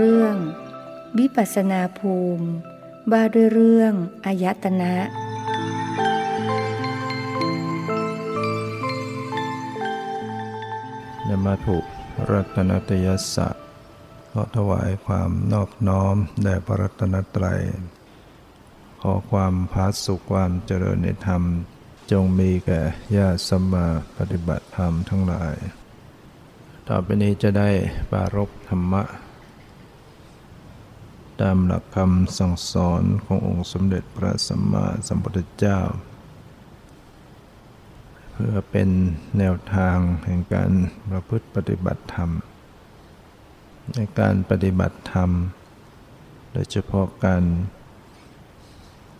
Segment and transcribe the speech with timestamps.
[0.00, 0.36] เรื่อง
[1.18, 2.48] วิปัสนาภูมิ
[3.12, 3.92] ว่าด้วยเรื่อง
[4.26, 4.94] อายตนะ
[11.28, 11.78] นมถุ
[12.30, 13.64] รัตนตยสั์
[14.32, 17.62] ขอถวายความนอบน้อมแด่พระรัตนตรัย
[19.02, 21.42] ขอความพาสุขความเจริญในธรรม
[22.10, 22.80] จงมีแก่
[23.16, 23.86] ญาติสมมา
[24.16, 25.54] ปฏิบัติธรรมทั้งหลาย
[26.88, 27.70] ต่อไปนี้จะได้
[28.10, 29.04] ปารบธรรมะ
[31.40, 35.78] ตามหลักคำสั่งสอนขององค์สมเด็จพระสัมมาสัมพุทธเจ้า
[38.32, 38.88] เพื่อเป็น
[39.38, 40.70] แนวทางแห่งการ
[41.10, 42.30] ประพฤติปฏิบัติธรรม
[43.94, 45.30] ในการปฏิบัติธรรม
[46.52, 47.44] โดยเฉพาะการ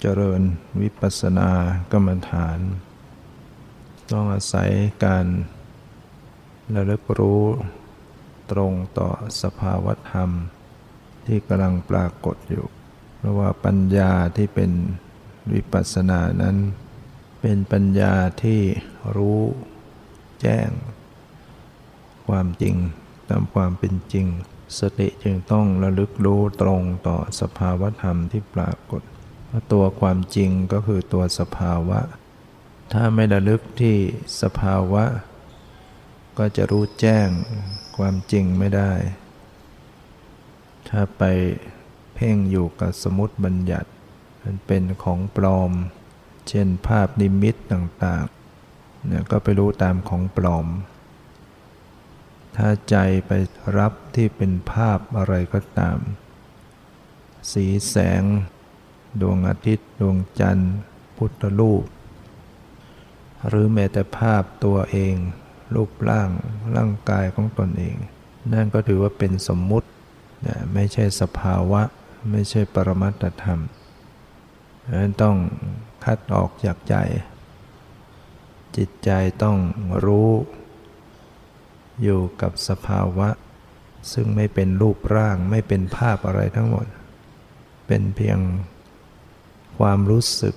[0.01, 0.41] เจริญ
[0.81, 1.51] วิปัสสนา
[1.93, 2.59] กรรมฐาน
[4.13, 4.71] ต้องอาศัย
[5.05, 5.27] การ
[6.75, 7.45] ระลึกรู้
[8.51, 9.09] ตรงต่อ
[9.43, 10.31] สภาวธรรม
[11.29, 12.67] ที่กำลังปรากฏอยู่
[13.17, 14.71] เพราะว่าปัญญาที่เป็น
[15.53, 16.57] วิปัสสนานั้น
[17.41, 18.61] เป็นปัญญาที่
[19.17, 19.43] รู้
[20.41, 20.69] แจ้ง
[22.29, 22.75] ความจริง
[23.29, 24.27] ตามความเป็นจริง
[24.79, 29.03] สติจึงต้องระลึกรู้ตรงต่อสภาวธรรมที่ปรากฏ
[29.73, 32.01] ตัวความจริงก็คือตัวสภาวะ
[32.93, 33.97] ถ้าไม่ระลึกที่
[34.43, 35.05] สภาวะ
[36.39, 37.29] ก็จะรู้แจ้ง
[37.97, 38.93] ความจริงไม่ได้
[40.91, 41.23] ถ้าไป
[42.15, 43.91] เพ่งอยู่กับสมุติบัญญัติ
[44.43, 45.73] มันเป็นของปลอม
[46.49, 50.67] เช่นภาพนิมิตต่างๆเนี่ยก็ไปรู้ตามของปลอม
[52.57, 53.33] ถ้าใจไป
[53.79, 55.99] รับที่เป็นภาพอะไรก็ตาม
[57.53, 58.23] สีแสง
[59.21, 60.75] ดวงอาทิตย์ ดวงจันทร์
[61.17, 61.85] พุทธรูป
[63.49, 65.15] หรือแม้แต่ภาพตัวเอง
[65.75, 66.31] รูปร่าง
[66.77, 67.97] ร่างกายของตนเอง
[68.53, 69.89] นั่นก็ถือว่าเป็นสมมุติ
[70.75, 71.83] ไม่ใช่สภาวะ
[72.31, 73.61] ไม่ใช่ปรมัตธรรม
[74.99, 75.37] นั้นต้อง
[76.05, 76.97] คัดออกจากใจ
[78.77, 79.11] จิตใจ
[79.43, 79.57] ต้อง
[80.05, 80.31] รู้
[82.03, 83.29] อยู่กับสภาวะ
[84.13, 86.87] ซึ่งไม่เป็นรูปร่างไม่เป็นภาพอะไรทั้งหมด
[87.87, 88.39] เป็นเพียง
[89.79, 90.55] ความรู้สึก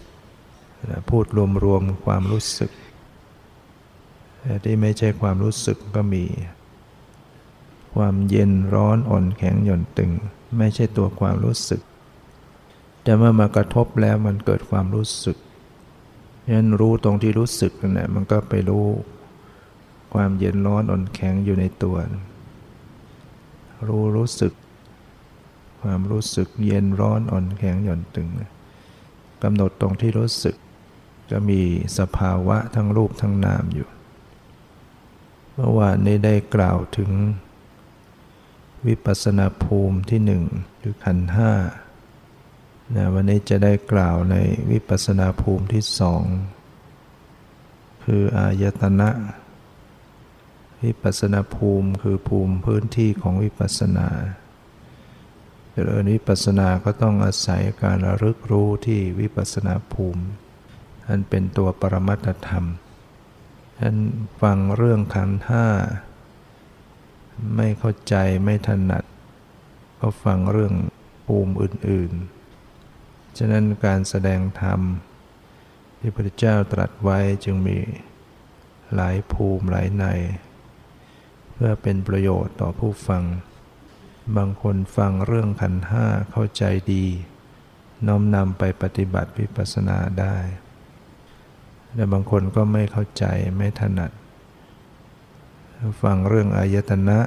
[1.09, 1.25] พูด
[1.66, 2.72] รวมๆความรู้สึก
[4.64, 6.24] ที่ไม่ใช่ความรู้สึกก็มี
[7.96, 10.12] ความเย็นร้อนอ่อนแข็งหย่อนตึง
[10.57, 11.81] ไม่ใช่ตัวความรู้สึก
[13.03, 15.38] แต่เมื่อมากระทบแล้วมันเกิดความรู้สึก
[16.46, 18.85] ฉะนั้นรู้ตรงที่รู้สึกนั่นแหละมันก็ไปรู้
[20.13, 21.96] ความเย็นร้อนอ่อนแข็งอยู่ในตัว
[23.88, 24.53] รู้รู้สึก
[25.81, 28.28] ความรู้สึกเย็นร้อนอ่อนแข็งหย่อนตึง
[29.44, 30.56] กำหนดตรงที่รู้สึก
[31.31, 31.62] จะมี
[31.97, 33.88] สภาวะทั้งรูปทั้งนามอยู่
[35.53, 37.12] เมื่อวานนี้ได้กล่าวถึง
[38.88, 40.44] วิปัสนาภูมิที่หนึ่ง
[40.81, 41.52] คือขันห้า
[42.96, 44.36] นะวันนี้จะได้กล่าวใน
[44.72, 46.24] วิปัสนาภูมิที่สอง
[48.03, 49.09] คืออายตนะ
[50.84, 54.08] วิปัสนาภูมิคือภูมิพื้นที่ของวิปัสนา
[55.72, 60.24] เจริญวิปัสนาก็ต้องอาศัยการระลึกรู้ที่วิปัสนาภูมิ
[61.08, 62.66] อันเป็นตัวปรมัตธรรม
[63.80, 63.96] ท่าน
[64.41, 65.66] ฟังเรื่องขันห้า
[67.56, 69.03] ไม่เข้าใจไม่ถนัด
[70.00, 70.74] ก็ฟังเรื่อง
[71.25, 72.12] ภูมิอื่น
[72.75, 74.81] ๆ ฉะนั้นการแสดงธรรม
[76.00, 77.78] ที่พระเจ้าตรัสไว้จึงมี
[78.96, 80.06] หลายภูมิหลายใน
[81.53, 83.24] เพื่อเป็นประโยชน์ต่อผู้ฟัง
[84.38, 86.63] บางคนฟังเรื่องขันห้าเข้าใจ
[86.94, 87.06] ดี
[88.08, 90.38] น้อมนำไปปฏิบัติวิปัสสนาได้
[91.96, 93.25] แต่บางคนก็ไม่เข้าใจ
[93.58, 94.12] ไม่ถนัด
[96.03, 97.19] ฟังเรื่องอายตนะ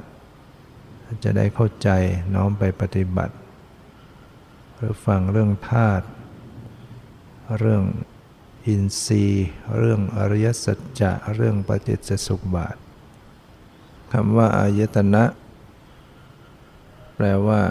[1.24, 1.88] จะได้เข้าใจ
[2.34, 3.34] น้อมไปปฏิบัติ
[4.76, 6.06] หรือฟังเรื่องธาตุ
[7.58, 7.84] เรื่อง
[8.66, 9.48] อินทรีย์
[9.78, 12.76] เรื่องอริยสัจจะเรื่องปฏิจจสุบาท
[14.12, 15.24] คำว่าอายตนะ
[17.14, 17.62] แปลว่า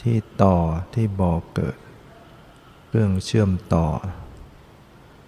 [0.00, 0.56] ที่ต่อ
[0.94, 1.78] ที่บอเกิด
[2.86, 3.86] เครื่องเชื่อมต่อ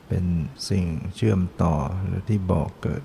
[0.09, 0.25] เป็น
[0.69, 0.85] สิ่ง
[1.15, 1.75] เชื่อมต่อ
[2.05, 3.03] หรือที่บอเกิด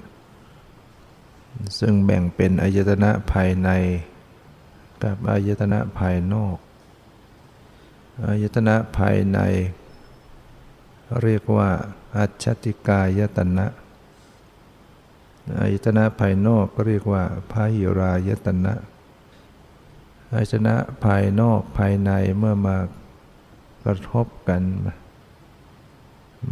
[1.79, 3.69] ซึ่งแบ่งเป็นอายตนะภายใน
[5.03, 6.57] กับอายตนะภายนอก
[8.25, 9.39] อายตนะภายใน
[11.23, 11.69] เรียกว่า
[12.17, 13.65] อัจฉติกายตนะ
[15.59, 18.73] อายตนะภายนอกก็เรียกว่าพาหิรายตนะ
[20.33, 22.77] อายตนะภายนอกภายในเมื่อมา
[23.85, 24.61] กระทบกัน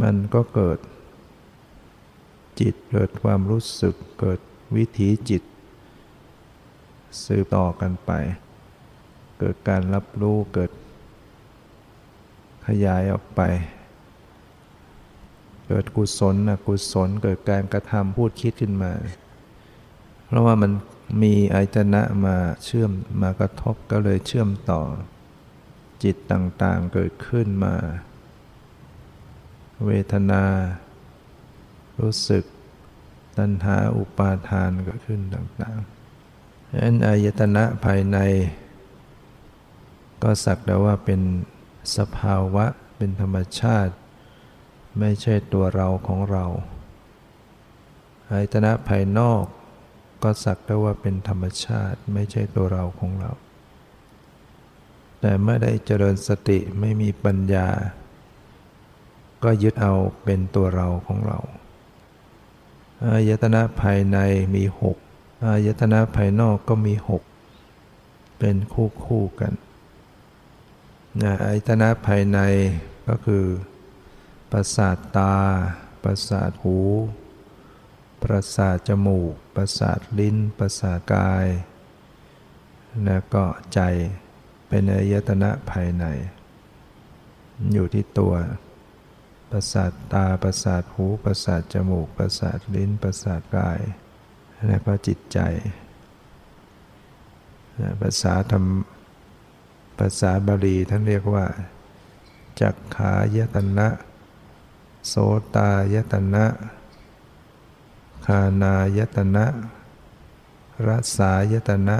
[0.01, 0.79] มันก็เกิด
[2.59, 4.39] จิตเกิดความรู้สึกเกิด
[4.75, 5.43] วิถีจิต
[7.25, 8.11] สืบต่อกันไป
[9.39, 10.71] เกิดการรับรู้เกิด
[12.67, 13.41] ขยายออกไป
[15.67, 18.93] เกิดกุศลอกุศลเกิดการกระทำพูดคิดขึ้นมา
[20.25, 20.71] เพราะว่ามัน
[21.23, 24.81] มีอายตนะมาเชื่อมมากระทบก็เลยเชื่อมต่อ
[26.03, 27.75] จิตต่างๆเกิดขึ้นมา
[29.85, 30.43] เวทนา
[31.99, 32.43] รู้สึก
[33.39, 38.17] ตัณหาอุปาทานเกิดขึ้นต่างๆดังนั้นอายตนะภายใน
[40.23, 41.21] ก็สักแต่ว่าเป็น
[41.97, 42.65] สภาวะ
[42.97, 43.93] เป็นธรรมชาติ
[44.99, 46.45] ไม่ใช่ตัวเราของเรา
[48.31, 49.43] อายตนะภายนอก
[50.23, 53.31] ก็สักแต่ว่าเป็นธรรมชาติไม่ใช่ตัวเราของเรา
[55.21, 57.67] แต่เมื่อได้เจริญสติไม่มีปัญญา
[59.43, 59.93] ก็ยึดเอา
[60.23, 61.39] เป็นตัวเราของเรา
[63.07, 64.17] อายตนะภายใน
[64.55, 64.97] มีหก
[65.45, 67.23] อายตนะภายนอกก็มีหก
[68.39, 69.53] เป็นคู่คู่กัน
[71.21, 72.39] นะอายตนะภายใน
[73.07, 73.45] ก็คือ
[74.51, 75.35] ประสาทตา
[76.03, 76.77] ประสาทหู
[78.23, 81.47] ประสาทจมูก ประสาทลิ้น ประสาทกาย
[83.05, 83.43] แล้วก็
[83.73, 83.79] ใจ
[84.67, 86.05] เป็นอายตนะภายใน
[87.73, 88.33] อยู่ที่ตัว
[89.51, 93.79] ประสาทตาประสาทหูประสาทจมูกประสาทลิ้นประสาทกาย
[94.67, 95.39] แล้วก็จิตใจ
[98.01, 98.65] ภาษาธรรม
[99.99, 101.45] ภาษาบาลีท่านเรียกว่า
[102.61, 103.87] จักขายตนะ
[105.07, 105.13] โส
[105.55, 106.45] ตายตนะ
[108.25, 109.45] คานายตนะ
[110.87, 111.97] รสายตนะ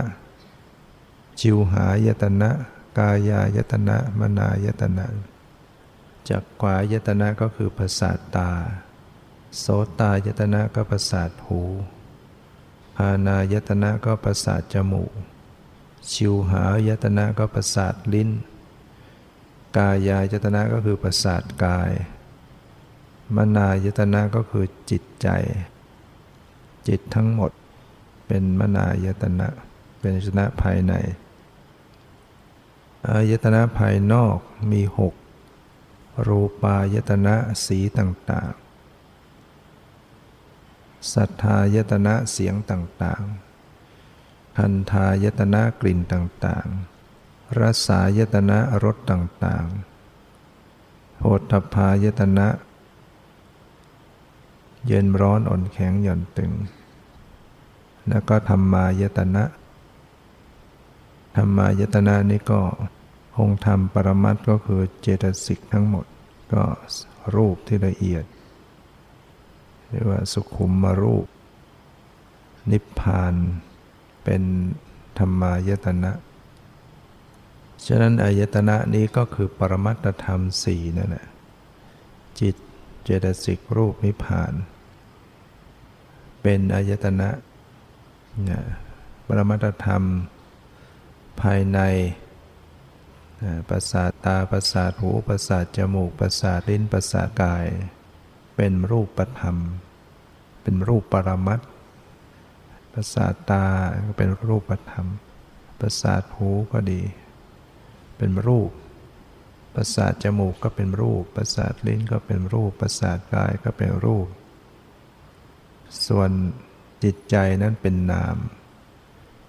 [1.39, 2.49] จิวหายตนะ
[2.97, 5.05] กายายตนะ มนายตนะ
[6.29, 8.51] จักขวายตนะก็คือภาษาทตา
[9.57, 9.65] โส
[9.99, 11.61] ตายตนะก็ภาษาทหู
[12.97, 15.11] คานายตนะก็ภาษาทจมูก
[16.11, 18.29] ชิวหายตนะก็ประสาทลิ้น
[19.77, 21.91] กายายตนะก็คือประสาทกาย
[23.35, 25.27] มนายตนะก็คือจิตใจ
[26.87, 27.51] จิตทั้งหมด
[28.27, 29.47] เป็นมนายตนะ
[29.99, 30.93] เป็นชนะภายใน
[33.07, 34.37] อายตนะภายนอก
[34.71, 35.13] มีหก
[36.27, 37.35] รูปายตนะ
[37.65, 38.69] สีต่างๆ
[41.13, 52.47] สัทธายตนะเสียงต่างๆคันทายตนะกลิ่นต่างๆ รสายตนะรสต่างๆโพธพายตนะ
[54.87, 56.51] เย็นร้อนอ่อนแข็งหย่อนตึง
[58.07, 59.43] แล้วก็ธรรมายตนะ
[61.35, 62.61] ธรรมายตนะนี่ก็
[63.37, 66.05] องค์ธรรมปรมัตก็คือเจตสิกทั้งหมด
[66.53, 66.63] ก็
[67.35, 68.25] รูปที่ละเอียด
[69.89, 71.25] เรียกว่าสุขุมมารูป
[72.71, 73.33] นิพพาน
[74.23, 74.41] เป็น
[75.17, 76.11] ธรรมายตนะ
[77.85, 81.25] ฉะนั้นอายตนะนี้ก็คือปรมัตธรรมสี่นั่นแหละ
[82.39, 82.55] จิต
[83.03, 84.53] เจตสิกรูปนิพพาน
[86.41, 87.29] เป็นอายตนะ
[88.49, 88.61] นะ
[89.27, 90.03] ปรมัตธรรม
[91.41, 91.79] ภายใน
[93.69, 97.65] ประสาทตาประสาทหูประสาทจมูกประสาทลิ้นประสาทกาย
[98.55, 99.57] เป็นรูปธรรม
[100.61, 101.59] เป็นรูปปรมัต
[102.93, 103.65] ประสาทตา
[104.05, 105.07] ก็เป็นรูปธรรม
[105.79, 107.01] ประสาทหูก็ดี
[108.17, 108.69] เป็นรูป
[109.75, 114.27] ประสาทจมูกก็เป็นรูป ประสาทลิ้นก็เป็นรูป ประสาทกายก็เป็นรูป
[116.07, 116.31] ส่วน
[117.03, 118.37] จิตใจนั้นเป็นนาม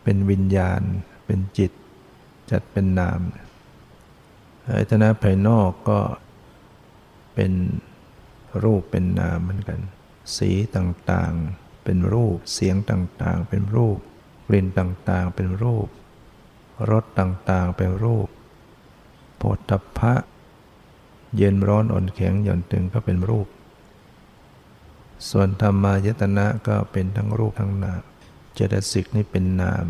[0.03, 0.83] เป็นวิญญาณ
[1.27, 1.73] เป็นจิต
[2.51, 3.21] จัดเป็นนาม
[4.73, 6.01] อายตนะภายนอกก็
[7.35, 7.53] เป็น
[8.65, 9.81] รูปเป็นนามเหมือนกัน
[10.37, 13.99] สีต่างๆ เป็นรูป เสียงต่างๆ เป็นรูป
[14.47, 15.89] กลิ่นต่างๆ เป็นรูป
[16.91, 18.29] รสต่างๆ เป็นรูป
[19.37, 20.15] โผฏฐัพะ
[21.37, 23.49] เย็นร้อนอ่อนแข็งหย่อนตึงก็เป็นรูป
[25.31, 28.03] ส่วนธรรมายตนะก็เป็นทั้งรูปทั้งนาม
[28.55, 29.87] เจตสิกนี่เป็นนาม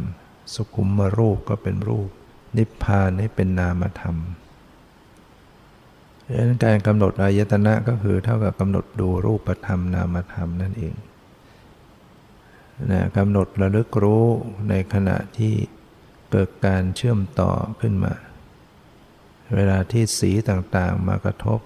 [0.54, 2.08] สุขุมมรูปก็เป็นรูป
[2.56, 4.16] นิพพานนี่เป็นนามธรรม
[6.32, 10.94] ดังนั้นการกำหนดอายตนะก็คือเท่ากับกำหนดดูรูปธรรมนามธรรมนั่นเอง
[12.90, 14.24] นะกำหนดระลึกรู้
[14.68, 15.54] ในขณะที่
[16.30, 18.12] เกิดการเชื่อมต่อขึ้นมา
[19.54, 21.60] เวลาที่สีต่างๆมากระทบ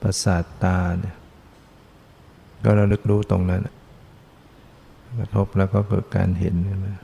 [0.00, 1.16] ประสาทตาเนี่ย
[2.64, 3.62] ก็ระลึกรู้ตรงนั้น
[5.20, 6.94] กระทบแล้วก็เกิดการเห็นขึ้นมา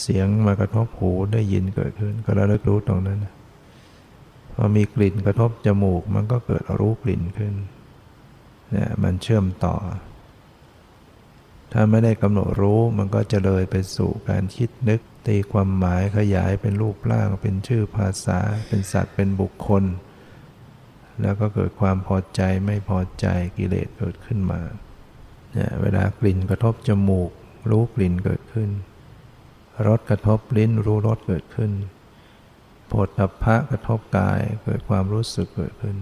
[0.00, 3.18] เสียงมากระทบหูได้ยินเกิดขึ้น ก็ระลึกรู้ตรงนั้น
[4.60, 7.54] พอมีกลิ่นกระทบจมูก มันก็เกิดรู้กลิ่นขึ้น
[8.70, 9.76] เนี่ยมันเชื่อมต่อ
[11.72, 18.38] ถ้าไม่ได้กำหนดรู้มันก็จะเลยไปสู่การคิดนึก ตีความหมายขยายเป็นรูปร่าง เป็นชื่อภาษา
[18.68, 19.84] เป็นสัตว์เป็นบุคคล
[21.22, 24.60] แล้วก็เกิดความพอใจไม่พอใจกิเลสเกิดขึ้นมา
[25.52, 27.30] เนี่ยเวลากลิ่นกระทบจมูก
[27.70, 28.70] รู้กลิ่นเกิดขึ้น
[29.86, 31.72] รสกระทบลิ้นรู้รสเกิดขึ้น
[32.88, 35.96] โผฏฐัพพะกระทบกายเกิดความรู้สึกเกิดขึ้น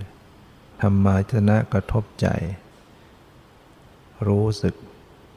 [0.83, 2.29] ธรรมาจนะกระทบใจ
[4.29, 4.75] รู้สึก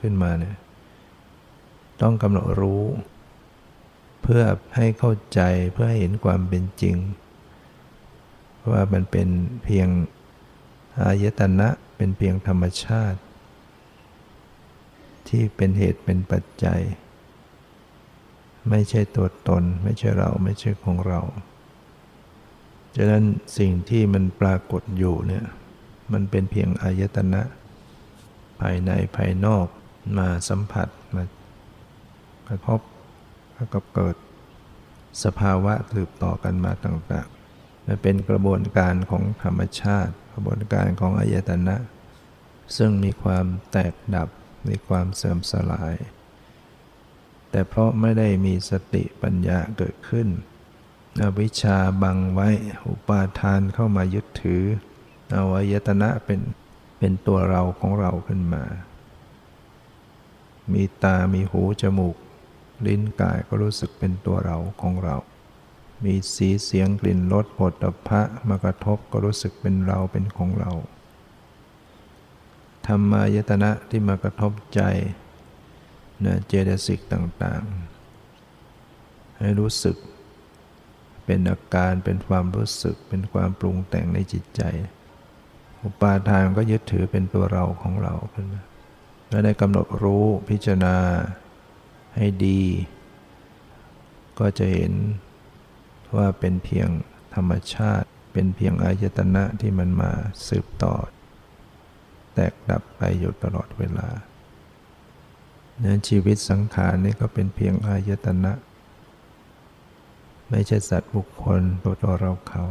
[0.02, 0.58] ขึ้นมาเนี่ย
[2.02, 2.84] ต้องกำหนดรู้
[4.22, 4.44] เพื่อ
[4.76, 5.42] ให้เข้าใจ
[5.74, 6.96] เพื่อให้เห็นความเป็นจริง
[8.72, 9.28] ว่ามันเป็น
[9.64, 9.88] เพียง
[11.02, 13.20] อายตนะเป็นเพียงธรรมชาติ
[15.28, 16.82] ที่เป็นเหตุเป็นปัจจัย
[18.70, 21.20] ไม่ใช่ตัวตน ไม่ใช่เราไม่ใช่ของเรา
[22.96, 23.24] ฉะนั้น
[23.58, 25.46] สิ่งที่มันปรากฏอยู่เนี่ย
[26.14, 27.42] มันเป็นเพียงอายตนะ
[28.60, 29.68] ภายในภายนอก
[30.18, 31.24] มาสัมผัสมา
[32.48, 32.82] กระทบ
[33.56, 34.16] แล้วก็เกิด
[35.24, 41.76] สภาวะสืบต่อกันมาต่างๆ มันเป็นกระบวนการของธรรมชาติ กระบวนการของอายตนะ
[42.78, 44.30] ซึ่งมีความแตกดับ
[44.70, 45.94] มีความเสื่อมสลาย
[47.52, 50.28] แต่เพราะไม่ได้มีสติปัญญาเกิดขึ้น
[51.22, 52.50] อวิชชาบังไว้
[52.88, 54.64] อุปาทานเข้ามายึดถือ
[55.34, 56.42] เอาอายตนะเป็น
[57.00, 58.64] เป็นตัวเราของเราขึ้นมา
[60.74, 62.16] มีตา มีหู จมูก
[62.88, 65.18] ลิ้นกายก็รู้สึกเป็นตัวเราของเรา
[66.06, 67.74] มีสีเสียงกลิ่นรสผด
[68.08, 70.72] พระมากระทบก็รู้สึกเป็นเราเป็นของเรา
[72.88, 74.82] ธรรมายตนะที่มากระทบใจ
[76.26, 79.98] นะเจตสิกต่างๆ ให้รู้สึก
[81.26, 84.62] เป็นอาการเป็นความรู้สึกเป็นความปรุงแต่งในจิตใจ
[85.84, 88.64] อุปาทานก็ยึดถือเป็นตัวเราของเราขึ้นมา
[89.30, 90.96] แล้วได้กำหนดรู้พิจารณา
[92.16, 92.62] ให้ดี
[94.40, 94.94] ก็จะเห็น
[96.16, 96.90] ว่าเป็นเพียง
[97.36, 100.12] ธรรมชาติ เป็นเพียงอายตนะที่มันมา
[100.48, 100.96] สืบต่อ
[102.34, 104.08] แตกดับไปอยู่ตลอดเวลา
[105.84, 108.54] นั้นชีวิตสังขารนี่ก็เป็นเพียงอายตนะ
[110.50, 112.64] ไม่ใช่สัตว์บุคคลตัวตัวเราเขา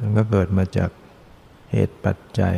[0.00, 0.90] มันก็เกิดมาจาก
[1.70, 2.56] เหตุปัจจัย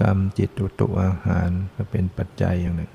[0.00, 2.92] กรรมจิตอุตุอาหารก็เป็นปัจจัยอย่างหนึ่ง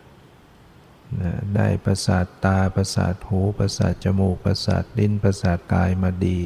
[1.22, 6.40] นะได้ประสาทตาประสาทหูประสาทจมูกประสาทลิ้นประสาทกายมาดี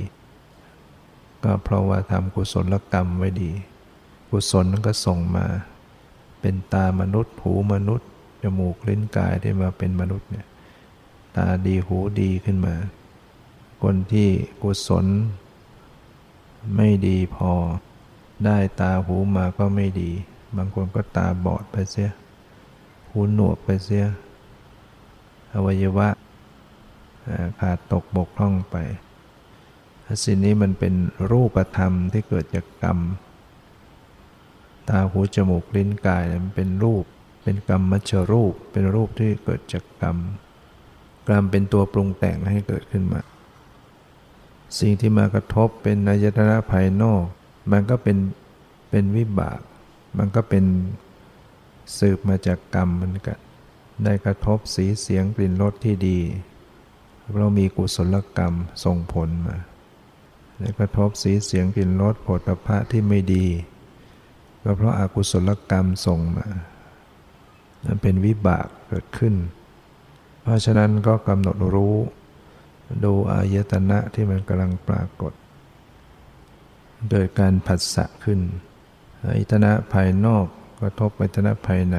[1.43, 3.51] ก็เพราะว่าทำกุศลกรรมไว้ดี
[4.29, 5.45] กุศลนั้นก็ส่งมา
[6.49, 8.09] เป็นตามนุษย์ หูมนุษย์
[8.41, 10.47] จมูกลิ้นกายได้มาเป็นมนุษย์เนี่ย
[11.35, 12.75] ตาดีหูดีขึ้นมา
[13.83, 14.29] คนที่
[14.61, 15.05] กุศล
[16.75, 17.51] ไม่ดีพอ
[18.45, 20.11] ได้ตาหูมาก็ไม่ดี
[20.57, 22.09] บางคนก็ตาบอดไปเสีย
[23.09, 24.05] หูหนวกไปเสีย
[25.53, 26.09] อวัยวะ
[27.59, 28.75] ขาดตกบกพร่องไป
[30.23, 30.93] สิ่งนี้มันเป็น
[31.31, 32.99] รูปธรรมที่เกิดจากกรรม
[34.89, 37.05] ตาหูจมูกลิ้นกายมันเป็นรูป
[37.43, 40.17] เป็นกรรมมัชรูป เป็นรูปที่เกิดจากกรรม
[41.29, 43.21] กรรมเป็นตัวปรุงแต่งให้เกิดขึ้นมา
[44.79, 47.23] สิ่งที่มากระทบเป็นนายตนะภายนอก
[47.71, 48.17] มันก็เป็น
[48.89, 49.59] เป็นวิบาก
[50.17, 50.65] มันก็เป็น
[51.97, 53.39] สืบมาจากกรรมเหมือนกัน
[54.03, 56.19] ได้กระทบสีเสียงกลิ่นรสที่ดี
[57.35, 58.53] เรามีกุศลกรรม
[58.83, 59.57] ส่งผลมา
[60.59, 63.45] ได้กระทบสีเสียงกลิ่นรสผลพระที่ไม่ดี
[64.69, 66.47] ก็เพราะอากุศลกรรมส่งมา
[67.85, 69.35] มันเป็นวิบากเกิดขึ้น
[70.41, 71.95] เพราะฉะนั้นก็กำหนดรู้
[73.03, 75.33] ดูอายตนะที่มันกำลังปรากฏ
[77.09, 78.39] โดยการผัสสะขึ้น
[79.25, 80.45] อายตนะภายนอก
[80.81, 81.97] กระทบอายตนะภายใน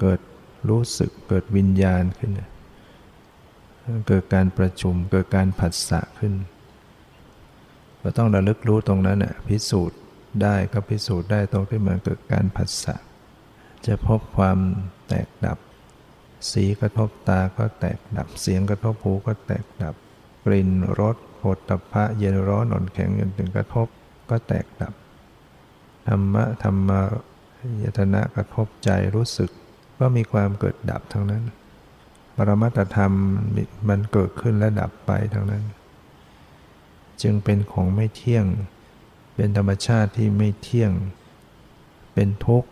[0.00, 0.20] เกิด
[0.68, 2.30] รู้สึกเกิดวิญญาณขึ้น
[4.08, 6.34] เกิดการประชุมเกิดการผัสสะขึ้น
[8.00, 9.98] เราต้องระลึกรู้ตรงนั้นน่ะพิสูจน์
[10.42, 12.96] ได้ก็พิสูจน์ได้ตรงที่มันเกิดการผัสสะ
[13.86, 14.58] จะพบความ
[15.08, 15.58] แตกดับ
[16.52, 19.94] สีกระทบตาก็แตกดับ เสียงกระทบหูก็แตกดับ
[20.44, 23.86] กลิ่นรสโผฏฐัพพะเย็นร้อนอ่อนแข็งจนถึงกระทบ
[24.30, 24.94] ก็แตกดับ
[26.08, 27.00] ธรรมะธรรมะ
[27.82, 29.50] ยตนะกระทบใจรู้สึก
[29.98, 31.44] ก็มีความเกิดดับทั้งนั้น
[32.36, 33.12] ปรมัตธรรม
[33.88, 35.64] มันเกิดขึ้นและดับไปทั้งนั้น
[37.22, 38.46] จึงเป็นของไม่เที่ยง
[39.40, 40.92] เป็นธรรมชาติที่ไม่เที่ยง
[42.14, 42.70] เป็นทุกข์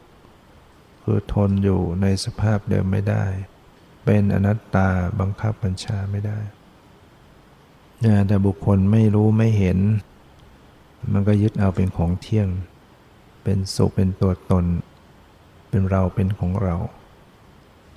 [1.03, 3.25] คือทนอยู่ในสภาพเดิมไม่ได้
[4.05, 4.89] เป็นอนัตตา
[5.21, 6.39] บังคับบัญชาไม่ได้
[8.29, 9.79] แต่บุคคลไม่รู้ไม่เห็น
[11.13, 12.49] มันก็ยึดเอาเป็นของเที่ยง
[13.45, 14.65] เป็นสุขเป็นตัวตน
[15.69, 16.77] เป็นเราเป็นของเรา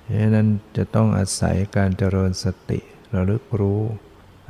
[0.02, 2.78] เพรนั้นจะต้องอาศัยการเจริญสติ
[3.14, 3.80] ระลึกรู้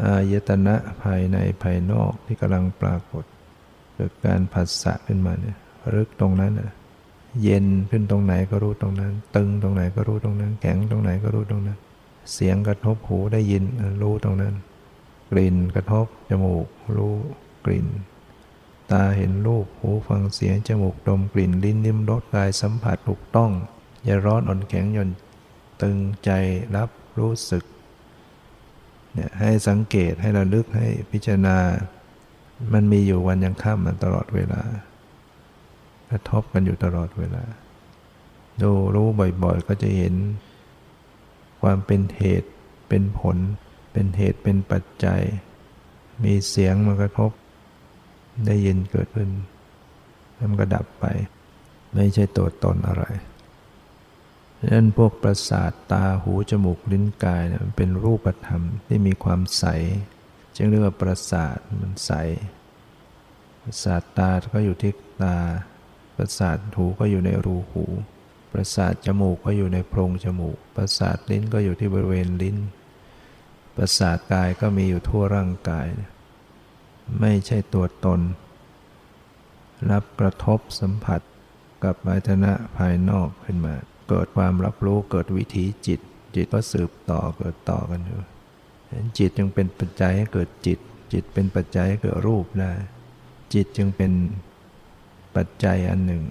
[0.05, 3.25] อายตนะภายในภายนอกที่กำลังปรากฏ
[4.01, 5.57] กิดการผัสสะขึ้นมาเนี่ย
[5.95, 6.53] รึกตรงนั้น
[7.43, 11.79] เย็นขึ้นตรงไหนก็รู้ตรงนั้น ตึงตรงไหนก็รู้ตรงนั้น แข็งตรงไหนก็รู้ตรงนั้น
[12.33, 13.65] เสียงกระทบหูได้ยิน
[14.03, 14.55] รู้ตรงนั้น
[15.31, 16.67] กลิ่นกระทบจมูก
[16.97, 17.15] รู้
[17.65, 17.87] กลิ่น
[18.91, 23.51] ตาเห็นรูปหูฟังเสียงจมูกดมกลิ่นลิ้นนิ้มรสกายสัมผัสถูกต้อง
[24.05, 25.11] อย่าร้อนอ่อนแข็งหย่อน
[25.83, 26.31] ตึงใจ
[26.77, 27.65] รับรู้สึก
[29.15, 31.57] เนี่ยให้สังเกตให้ระลึกให้พิจารณา
[32.73, 34.63] มันมีอยู่วันยังค่ำมันตลอดเวลา
[36.11, 37.43] กระทบกันอยู่ตลอดเวลา
[38.63, 39.09] ดูรู้
[39.43, 40.15] บ่อยๆ ก็จะเห็น
[41.63, 42.51] ความเป็นเหตุ
[42.89, 43.37] เป็นผล
[43.93, 45.21] เป็นเหตุเป็นปัจจัย
[46.25, 47.31] มีเสียงมากระทบ
[48.47, 49.31] ได้ยินเกิดขึ้น
[50.35, 51.05] แล้วมันก็ดับไป
[51.95, 53.05] ไม่ใช่ตัวตนอะไร
[54.59, 59.65] ดังนั้นพวกประสาทตาหูจมูกลิ้นกายเนี่ยมันเป็นรูปธรรมที่มีความใส
[60.57, 62.13] จึงเรียกว่าประสาทมันใส
[63.63, 64.93] ประสาทตาก็อยู่ที่
[65.23, 65.39] ตา
[66.17, 67.85] ประสาทหูก็อยู่ในรูหู
[68.53, 72.57] ประสาทจมูกก็อยู่ในโพรงจมูก ประสาทลิ้นก็อยู่ที่บริเวณลิ้น
[73.77, 75.87] ประสาทกายก็มีอยู่ทั่วร่างกาย
[77.21, 78.21] ไม่ใช่ตัวตน
[79.91, 81.21] รับกระทบสัมผัส
[81.85, 83.75] กับอายตนะภายนอกขึ้นมา
[84.09, 86.01] เกิดความรับรู้เกิดวิถีจิต
[86.35, 88.19] จิตก็สืบต่อเกิดต่อกันอยู่
[89.19, 90.79] จิตจึงเป็นปัจจัยให้เกิดจิต
[91.13, 92.73] จิตเป็นปัจจัยให้เกิดรูปได้
[93.55, 94.13] จิตจึงเป็น
[95.37, 96.23] ปัจจัยอันหนึ่ง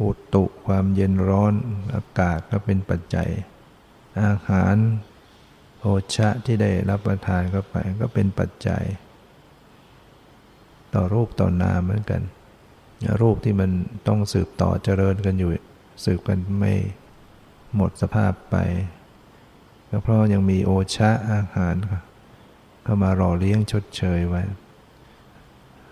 [0.00, 1.54] อุตุความเย็นร้อน
[1.94, 3.28] อากาศก็เป็นปัจจัย
[4.22, 4.76] อาหาร
[5.80, 8.84] โอชะที่ได้รับประทานเข้าไปก็เป็นปัจจัย
[10.94, 12.22] ต่อรูปต่อนามเหมือนกัน
[13.20, 13.70] รูปที่มัน
[14.08, 15.50] ต้องสืบต่อเจริญกันอยู่
[16.04, 16.72] สืบกันไม่
[17.76, 18.56] หมดสภาพไป
[19.90, 21.74] ก็เพราะยังมีโอชะอาหาร
[22.82, 24.42] เข้ามาหล่อเลี้ยงชดเชยไว้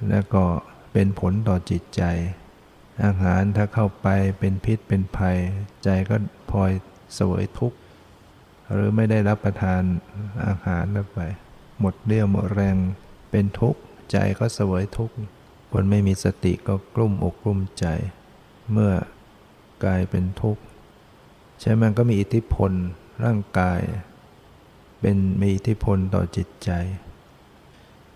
[0.09, 0.45] แล้วก็
[0.93, 2.03] เป็นผลต่อจิตใจ
[3.05, 5.39] อาหารถ้าเข้าไปเป็นพิษเป็นภัย
[5.85, 6.17] ใจก็
[6.51, 6.71] พลอย
[7.19, 7.79] สวยทุกข์
[8.73, 9.83] หรือไม่ได้รับประทาน
[10.47, 11.19] อาหารแล้วไป
[11.81, 12.77] หมดเรี่ยวหมดแรง
[13.31, 13.81] เป็นทุกข์
[14.13, 15.15] ใจก็เสวยทุกข์
[15.73, 17.87] คนไม่มีสติก็กลุ้มอกกลุ้มใจ
[18.73, 18.93] เมื่อ
[19.85, 20.63] กายเป็นทุกข์
[21.61, 22.73] ใช่มันก็มีอิทธิพล
[23.23, 23.81] ร่างกาย
[25.01, 26.71] เป็นมีอิทธิพลต่อจิตใจ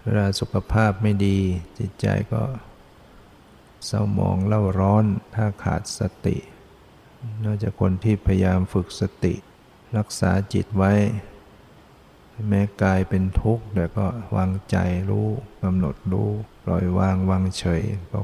[0.03, 1.39] เวลาสุขภาพไม่ดี
[1.79, 2.43] จิตใจก็
[3.87, 6.37] เศร้าหมองเล่าร้อนถ้าขาดสติ
[7.45, 9.35] นอกจากคนที่พยายามฝึกสติ
[9.97, 10.93] รักษาจิตไว้
[12.49, 14.07] แม้กายเป็นทุกข์แต่ก็
[14.37, 14.77] วางใจ
[15.11, 15.29] รู้
[15.63, 16.29] กำหนดรู้
[16.65, 17.83] ปล่อยวางวางเฉย
[18.13, 18.21] ก็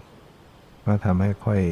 [0.84, 1.62] ก็ทำให้ค่อย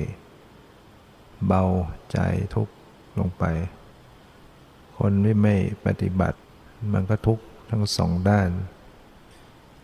[1.46, 1.64] เบา
[2.12, 2.18] ใจ
[2.54, 2.72] ทุกข์
[3.18, 3.44] ลงไป
[5.04, 6.38] คนที่ไม่ปฏิบัติ
[6.92, 7.38] มันก็ทุก
[7.70, 8.50] ทั้งสองด้าน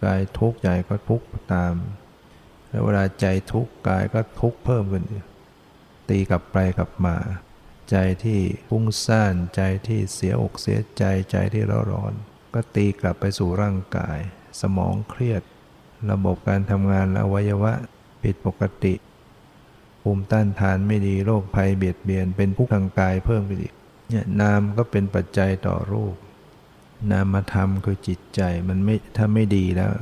[0.05, 1.75] กายทุกใจก็ทุกตาม
[2.69, 5.05] แล้วเวลาใจทุกกายก็ทุกเพิ่มขึ้น
[6.09, 7.17] ตีกลับไปกลับมา
[7.91, 12.13] ใจที่พุ่งซ่านใจที่เสียอกเสียใจใจที่ร้อนร้อน
[12.55, 14.19] ก็ตีกลับไปสู่ร่างกาย
[14.61, 15.43] สมองเครียด
[16.11, 17.73] ระบบการทำงานอวัยวะ
[18.23, 18.95] ผิดปกติ
[20.03, 23.73] ภูมิต้านทานไม่ดีโรคภัยเบียดเบียนเป็นทุกข์ทางกายเพิ่มไปอีก
[24.09, 26.17] เนี่ยนามก็เป็นปัจจัยต่อรูป
[27.13, 29.93] นามธรรมคือจิตใจมันไม่ถ้าไม่ดีแล้ว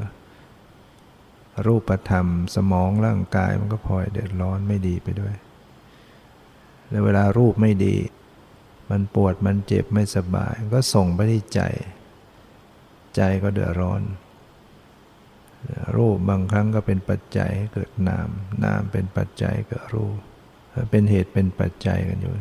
[1.66, 5.34] รูปธรรมสมองร่างกายมันก็พลอยเดือดร้อนไม่ดีไปด้วย
[6.88, 7.96] แล้วเวลารูปไม่ดี
[8.90, 11.60] มันปวดมันเจ็บไม่สบาย ก็ส่งไปที่ใจ
[13.16, 14.02] ใจก็เดือดร้อน
[15.96, 18.28] รูปบางครั้งก็เป็นปัจจัยให้เกิดนาม
[18.64, 20.18] นามเป็นปัจจัยเกิดรูป
[20.90, 22.34] เป็นเหตุเป็นปัจจัยกันอยู่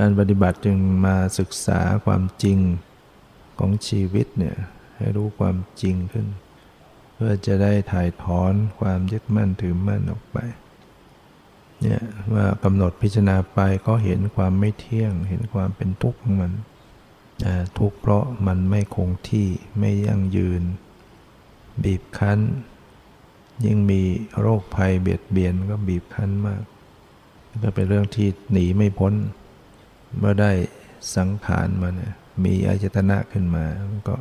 [0.00, 2.58] การปฏิบัติจึงมาศึกษาความจริง
[3.58, 4.56] ของชีวิตเนี่ย
[4.96, 6.26] ให้รู้ความจริงขึ้น
[7.14, 10.38] เพื่อจะได้ถ่ายถอนความยึดมั่นถือมั่นออกไป
[11.80, 12.02] เนี่ย
[12.34, 16.52] ว่ากำหนดพิจารณาไปก็เห็นความไม่เที่ยง เห็นความเป็นทุกข์ของมัน
[17.78, 20.62] ทุกข์เพราะมันไม่คงที่ไม่ยั่งยืน
[21.84, 22.40] บีบคั้น
[23.64, 24.02] ยิ่งมี
[24.40, 26.62] โรคภัยเบียดเบียนก็บีบคั้นมาก
[27.62, 29.14] ก็เป็นเรื่องที่หนีไม่พ้น
[30.18, 30.52] เมื่อได้
[31.16, 33.64] สังขารมาเนี่ยมีอายตนะขึ้นมา
[34.08, 34.16] ก็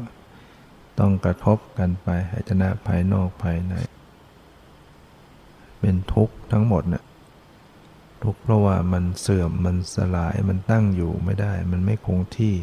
[1.00, 3.76] ต้องกระทบกันไปอายตนะภายนอกภายใน
[5.80, 7.04] เป็นทุกข์ทั้งหมดเนะ่ะ
[8.24, 12.56] ทุกข์เพราะว่ามันเสื่อมมันสลายมันตั้งอยู่ไม่ได้ มันไม่คงที่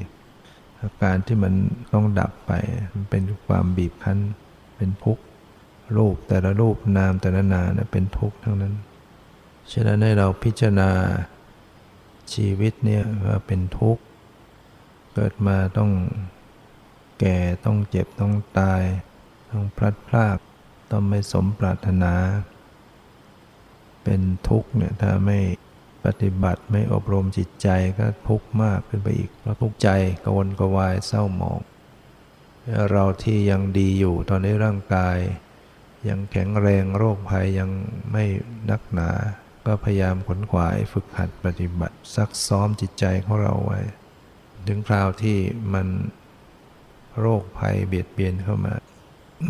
[0.81, 1.55] อาการที่มัน
[1.93, 2.53] ต้องดับไป
[2.95, 4.19] มันเป็นความบีบคั้น
[4.77, 5.23] เป็นทุกข์
[5.97, 8.75] รูปแต่ละรูปนามแต่ละนามเป็นทุกข์ทั้งนั้น
[9.73, 10.91] ฉะนั้นให้เราพิจารณา
[12.35, 14.03] ชีวิตเนี่ยว่าเป็นทุกข์
[15.15, 15.93] เกิดมาต้อง
[17.21, 18.83] แก่ต้องเจ็บต้องตาย
[19.51, 20.39] ต้องพลัดพราก
[20.91, 22.15] ต้องไม่สมปรารถนา
[24.05, 25.39] เป็นทุกข์เนี่ยถ้าไม่
[26.05, 29.89] ปฏิบัติไม่อบรมจิตใจก็ทุกข์มากขึ้นไปอีกเพราะทุกข์ใจ
[30.25, 31.61] กวนกวายเศร้าหมอง
[32.91, 35.19] เราที่ยังดีอยู่ตอนนี้ร่างกาย
[36.09, 37.71] ยังแข็งแรงโรคภัยยัง
[38.13, 38.25] ไม่
[38.71, 39.11] นักหนา
[39.67, 43.81] ก็พยายามขนขวายฝึกหัดปฏิบัติซักซ้อมจิตใจของเราไว้
[44.67, 45.39] ถึงคราวที่
[45.75, 45.89] มัน
[47.21, 48.75] โรคภัยเบียดเบียนเข้ามา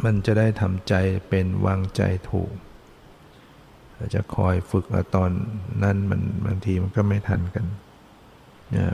[0.05, 0.94] มันจะได้ทำใจ
[1.29, 2.52] เป็นวางใจถูก
[4.14, 5.31] จะคอยฝึกตอน
[5.83, 7.66] นั้นมันบางทีมันก็ไม่ทันกัน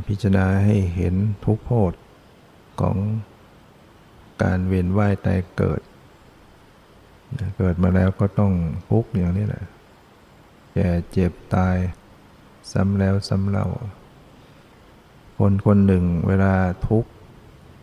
[0.08, 1.92] พิจารณาให้เห็นทุกโทษ
[2.80, 2.96] ของ
[4.42, 5.80] การเวียนว่ายตายเกิด
[7.58, 8.52] เกิดมาแล้วก็ต้อง
[8.90, 9.64] ทุกข์อย่างนี้แหละ
[10.74, 11.76] แก่เจ็บตาย
[12.72, 13.66] ซ้ำแล้วซ้ำเล่า
[15.38, 16.54] คนคนหนึ่งเวลา
[16.88, 17.10] ทุกข์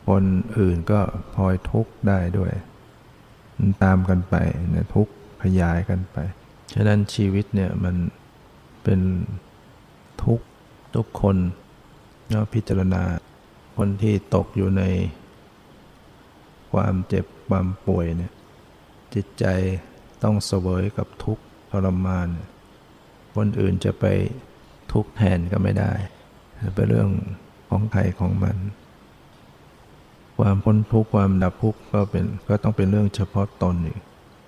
[0.07, 0.23] คน
[0.57, 0.99] อื่นก็
[1.33, 2.51] พลอยทุกข์ได้ด้วย
[3.83, 4.35] ตามกันไป
[4.75, 5.11] นะทุกข์
[5.43, 6.17] ขยายกันไป
[6.73, 7.95] ฉะนั้นชีวิตเนี่ยมัน
[8.83, 8.99] เป็น
[10.23, 10.45] ทุกข์
[10.95, 11.37] ทุกคน
[12.29, 13.03] เนาะพิจารณา
[13.77, 14.83] คนที่ตกอยู่ใน
[16.73, 18.33] ความเจ็บความป่วยเนี่ย
[19.13, 19.45] จิตใจ
[20.23, 22.27] ต้องเสวยกับทุกข์ทรมาน
[23.35, 24.05] คนอื่นจะไป
[24.91, 25.91] ทุกข์แทนก็ไม่ได้
[26.75, 27.09] เป็นเรื่อง
[27.69, 28.57] ของใครของมัน
[30.37, 34.01] ความพ้นทุกข์ความดับทุกข์ก็เป็นก็ต้องเป็นเรื่องเฉพาะตนอีก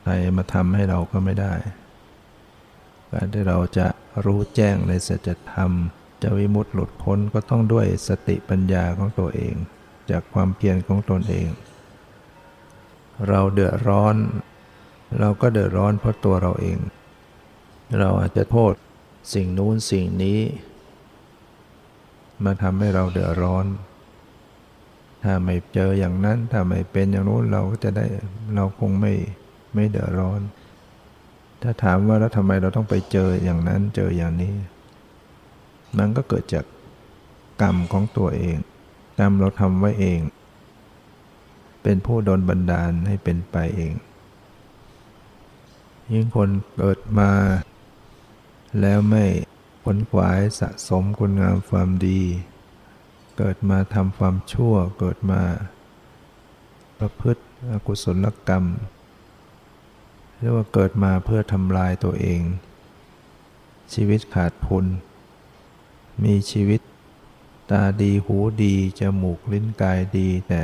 [0.04, 1.54] ใครมาทำให้เราก็ไม่ได้
[3.12, 3.88] การที่เราจะ
[4.26, 5.72] รู้แจ้งในสัจธรรม
[6.24, 9.56] จะวิมุตติหลุดพ้นก็ต้องด้วยสติปัญญาของตัวเอง
[10.12, 11.50] จากความเพียรของตนเอง
[13.28, 14.16] เราเดือดร้อน
[15.20, 16.78] เราก็เดือดร้อนเพราะตัวเราเอง
[18.00, 18.74] เราอาจจะโทษ
[19.34, 20.40] สิ่งนู้นสิ่งนี้
[22.44, 23.66] มาทำให้เราเดือดร้อน
[25.24, 28.06] ถ้าไม่เจออย่างนั้น ถ้าไม่เป็นอย่างนู้นเราก็จะได้
[28.56, 29.14] เราคงไม่
[29.76, 30.42] ไม่เดือดร้อน
[31.62, 34.54] ถ้าถามว่าแล้วทำไมเราต้องไปเจออย่างนั้นเจออย่างนี้
[35.98, 36.66] มันก็เกิดจาก
[37.62, 38.58] กรรมของตัวเอง
[39.20, 40.20] กรรมเราทำไว้เอง
[41.84, 43.94] เป็นผู้โดนบันดาลให้เป็นไปเอง
[46.14, 47.30] ยิ่งคนเกิดมา
[48.80, 49.26] แล้วไม่
[49.84, 52.22] ผลขวายสะสมคุณงามความดี
[53.38, 55.42] เกิดมาทำความชั่วเกิดมา
[57.00, 58.66] ประพฤติอกุศลกรรม
[60.38, 62.42] เรียกว่าเกิดมาเพื่อทำลายตัวเอง
[63.94, 64.86] ชีวิตขาดทุน
[66.24, 66.82] มีชีวิต
[67.72, 70.62] ตาดีหูดี จมูกลิ้นกายดี แต่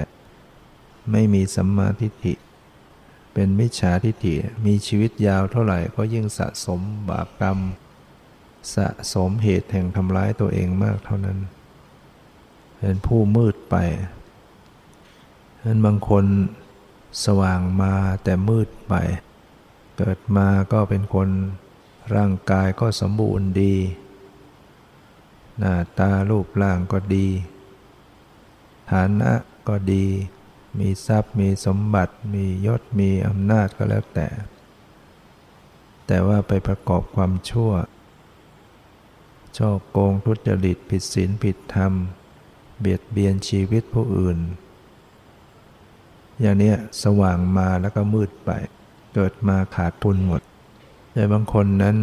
[1.11, 2.33] ไม่มีสัมมาทิฏฐิ
[3.33, 7.57] เป็นมิจฉาทิฏฐิมีชีวิตยาวเท่าไหร่ก็ยิ่งสะสมบาปกรรม
[8.75, 11.37] สะสมเหตุแห่งทำร้ายตัวเองมากเท่านั้น
[12.77, 13.75] เป็นผู้มืดไป
[15.65, 16.25] นั้นบางคน
[17.25, 17.93] สว่างมา
[18.23, 18.93] แต่มืดไป
[19.97, 21.29] เกิดมาก็เป็นคน
[22.15, 23.75] ร่างกายก็สมบูรณ์ดี
[25.57, 27.27] หน้าตารูปร่างก็ดี
[28.91, 29.31] ฐานะ
[29.67, 30.05] ก็ดี
[30.79, 34.27] มีทรัพย์มีสมบัติ มียศมีอำนาจก็แล้วแต่
[36.07, 37.71] แต่ว่าไปประกอบความชั่ว
[39.57, 41.93] ช่อโกงทุจริตผิดศีลผิดธรรม
[42.79, 44.37] เบียดเบียนชีวิตผู้อื่น
[46.41, 48.51] อย่างเนี้ยสว่างมาแล้วก็มืดไป
[49.15, 50.41] เกิดมาขาดทุนหมด
[51.13, 51.97] แต่บางคนนั้น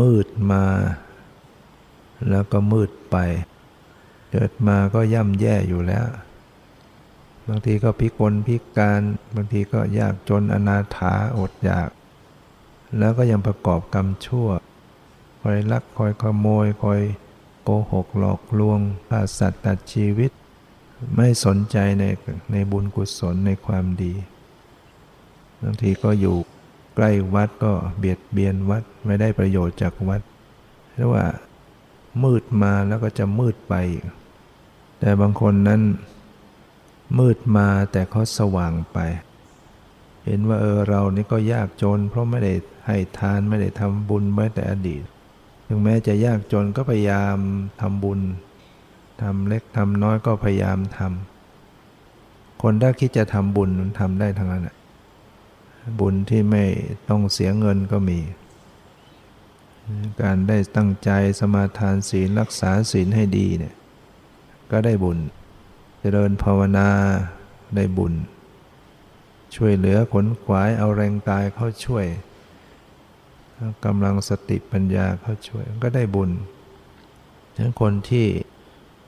[0.00, 0.64] มืดมา
[2.30, 3.16] แล้วก็มืดไป
[4.32, 6.06] เกิดมาก็ย่ำแย่อยู่แล้ว
[7.48, 9.00] บางทีก็พิกลพิการ
[9.34, 11.88] บางทีก็ยากจนอนาถาอดอยาก
[12.98, 14.48] แล้วก็ยังประกอบกรรมชั่ว
[15.42, 17.00] คอยลักคอยขโมยคอย
[17.62, 20.30] โกหกหลอกลวงฆ่าสัตว์ตัดชีวิต
[21.16, 22.04] ไม่สนใจใน
[22.52, 24.12] ในบุญกุศลในความดี
[25.62, 26.36] บางทีก็อยู่
[26.94, 30.20] ใกล้วัดก็เบียดเบียนวัดไม่ได้ประโยชน์จากวัด
[30.94, 31.26] เรียกว่า
[32.22, 33.74] มืดมาแล้วก็จะมืดไป
[35.00, 35.82] แต่บางคนนั้น
[37.18, 38.98] มืดมาแต่เขาสว่างไป
[40.24, 42.52] เห็นว่าเออเรานี่ก็ยากจน เพราะไม่ได้
[42.86, 45.02] ให้ทานไม่ได้ทำบุญไม่แต่อดีต
[45.74, 47.36] ถึงแม้จะยากจนก็พยายาม
[47.80, 48.20] ทำบุญ
[49.22, 54.68] ทำเล็กทำน้อยก็พยายามทำคนถ้าคิดจะทำบุญมันทำได้ทั้งนั้น
[56.00, 56.64] บุญที่ไม่
[57.08, 58.18] ต้องเสียเงินก็มี
[60.22, 63.74] การได้ตั้งใจสมาทานศีลรักษาศีลให้ดีเนี่ย
[64.70, 65.18] ก็ได้บุญ
[66.00, 66.88] เจริญภาวนา
[67.76, 68.14] ได้บุญ
[69.54, 72.06] ช่วยเหลือขนขวายเอาแรงกายเข้าช่วย
[73.84, 76.30] กำลังสติปัญญาเข้าช่วยก็ได้บุญ
[77.58, 78.26] ทั้งคนที่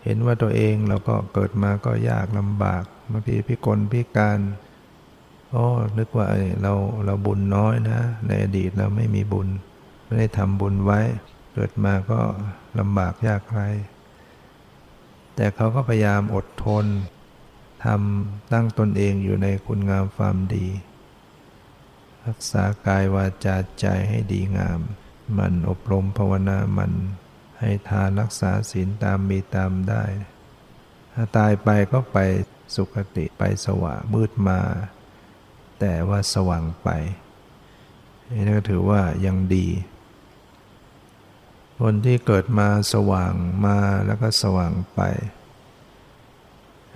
[0.03, 4.39] เห็นว่าตัวเองเราก็เกิดมาก็ยากลำบากบางทีพิกลพิการ
[5.51, 5.67] โอ้
[5.99, 6.27] นึกว่า
[6.63, 6.73] เรา
[7.05, 9.49] เราบุญน้อยนะ ในอดีตเราไม่มีบุญ
[10.05, 11.01] ไม่ได้ทำบุญไว้
[11.55, 12.21] เกิดมาก็
[12.79, 13.61] ลำบากยากไร
[15.37, 16.87] แต่เขาก็พยายามอดทน
[17.85, 20.67] ทำตั้งตนเองอยู่ในคุณงามความดี
[22.27, 24.81] รักษากายวาจาใจให้ดีงาม
[25.39, 26.93] มันอบรมภาวนามัน
[27.61, 30.05] ให้ทานรักษาศีลตามมีตามได้
[31.13, 32.19] ถ้าตายไปก็ไป
[32.75, 34.61] สุคติไปสว่างมืดมา
[35.81, 36.89] แต่ว่าสว่างไป
[38.47, 39.67] นี่ก็ถือว่ายังดี
[41.81, 43.35] คนที่เกิดมาสว่าง
[43.67, 45.01] มาแล้วก็สว่างไป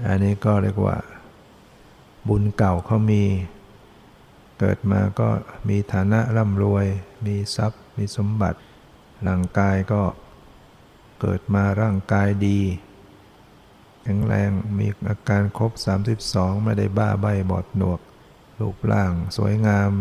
[0.07, 0.97] อันนี้ก็เรียกว่า
[2.29, 3.23] บุญเก่าเขามี
[4.59, 5.29] เกิดมาก็
[5.69, 6.87] มีฐานะร่ำรวย
[7.27, 8.59] มีทรัพย์ มีสมบัติ
[9.27, 10.03] ร่างกายก็
[11.21, 12.61] เกิดมาร่างกายดี
[14.03, 15.73] แข็งแรง มีอาการครบ
[16.19, 18.01] 32 ไม่ได้บ้าใบบอดหนวก
[18.59, 19.93] รูปร่างสวยงาม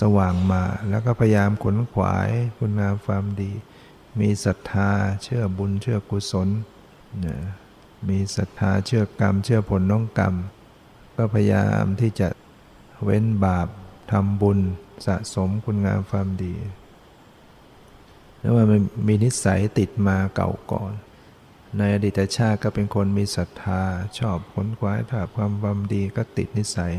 [0.00, 3.52] สว่างมา แล้วก็พยายามขนขวายคุณงามความดี
[4.20, 4.90] มีศรัทธา
[5.22, 6.48] เชื่อบุญ เชื่อกุศล
[7.24, 7.36] นะ
[8.08, 10.34] มีศรัทธา เชื่อกรรม เชื่อผลน้องกรรม
[11.16, 12.28] ก็พยายามที่จะ
[13.04, 13.68] เว้นบาป
[14.12, 14.58] ทำบุญ
[15.06, 16.54] สะสมคุณงามความดี
[18.38, 20.92] แล้วมันมีนิสัยติดมาเก่าก่อน
[21.78, 23.82] ในอดีตชาติก็เป็นคนมีศรัทธา
[24.18, 26.94] ชอบผลควายถ้าความความดีก็ติดนิสัย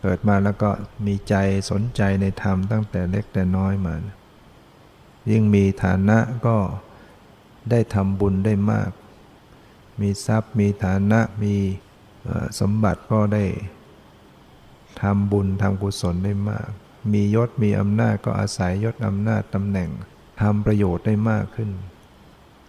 [0.00, 0.70] เกิดมาแล้วก็
[1.06, 1.34] มีใจ
[1.70, 3.94] สนใจในธรรมตั้งแต่เล็กแต่น้อยมา
[5.30, 6.56] ยิ่งมีฐานะก็
[7.70, 8.90] ได้ทำบุญได้มาก
[10.00, 11.54] มีทรัพย์มีฐานะมี
[12.60, 13.44] สมบัติก็ได้
[15.02, 16.68] ทำบุญทำกุศลได้มาก
[17.12, 19.90] มียศมีอำนาจก็อาศัยยศอำนาจตำแหน่ง
[20.40, 21.70] ทำประโยชน์ได้มากขึ้น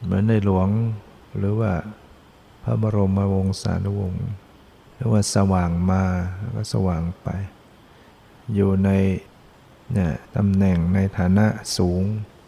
[0.04, 0.68] เหมือนในหลวง
[1.38, 1.72] หรือว่า
[2.64, 4.26] พระบรมวงศานุวงศ์
[4.96, 6.04] เรียกว่าสว่างมา
[6.40, 7.28] แล้วก็สว่างไป
[8.54, 8.90] อยู่ใน
[9.94, 11.46] เนี่ยตำแหน่งในฐานะ
[11.78, 12.04] สูง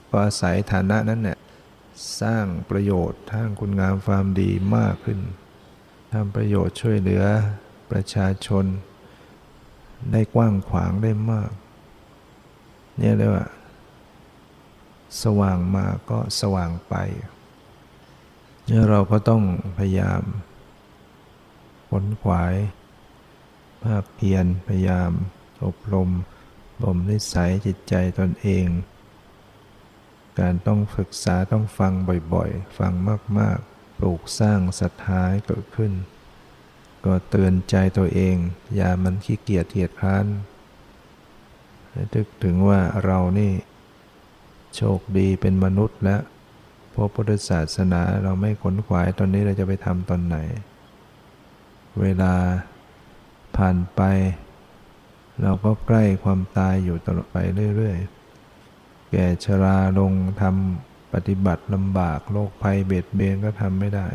[0.09, 1.39] ก็อาศัยฐานะนั้นเนี่ย
[2.21, 5.19] สร้างประโยชน์ทางคุณงามความดีมากขึ้น
[6.11, 7.23] ทำประโยชน์ช่วยเหลือ
[7.91, 8.65] ประชาชน
[10.11, 11.51] ได้กว้างขวางได้มาก
[12.97, 13.47] เนี่ยเรียกว่า
[15.23, 16.95] สว่างมาก็สว่างไป
[18.65, 19.43] เนี่ยเราก็ต้อง
[19.77, 20.21] พยายาม
[21.89, 22.55] ผลขวาย
[23.83, 25.11] ภาคเพียรพยายาม
[25.65, 26.09] อบรม
[26.81, 28.67] บ่มนิสัยจิตใจตนเอง
[30.39, 31.93] การต้องศึกษาต้องฟัง
[32.33, 32.93] บ่อยๆ ฟัง
[33.39, 35.91] มากๆ ปลูกสร้างศรัทธาให้เกิดขึ้น
[37.05, 38.35] ก็เตือนใจตัวเอง
[38.75, 40.25] อย่ามันขี้เกียจเกียจคร้าน
[42.13, 43.51] นึกถึงว่าเรานี่
[44.75, 46.21] โชคดีเป็นมนุษย์แล้ว
[46.93, 50.37] พระพุทธศาสนาเราไม่ขนขวายตอนนี้เราจะไปทำตอนไหน
[52.01, 52.33] เวลา
[53.57, 54.01] ผ่านไป
[55.41, 57.37] เราก็ใกล้ความตายอยู่ตลอดไป
[57.75, 64.07] เรื่อยๆ แก่ชราลงทำปฏิบัติลำบากโรคภัยเบียดเบียนก็ทำไม่ได้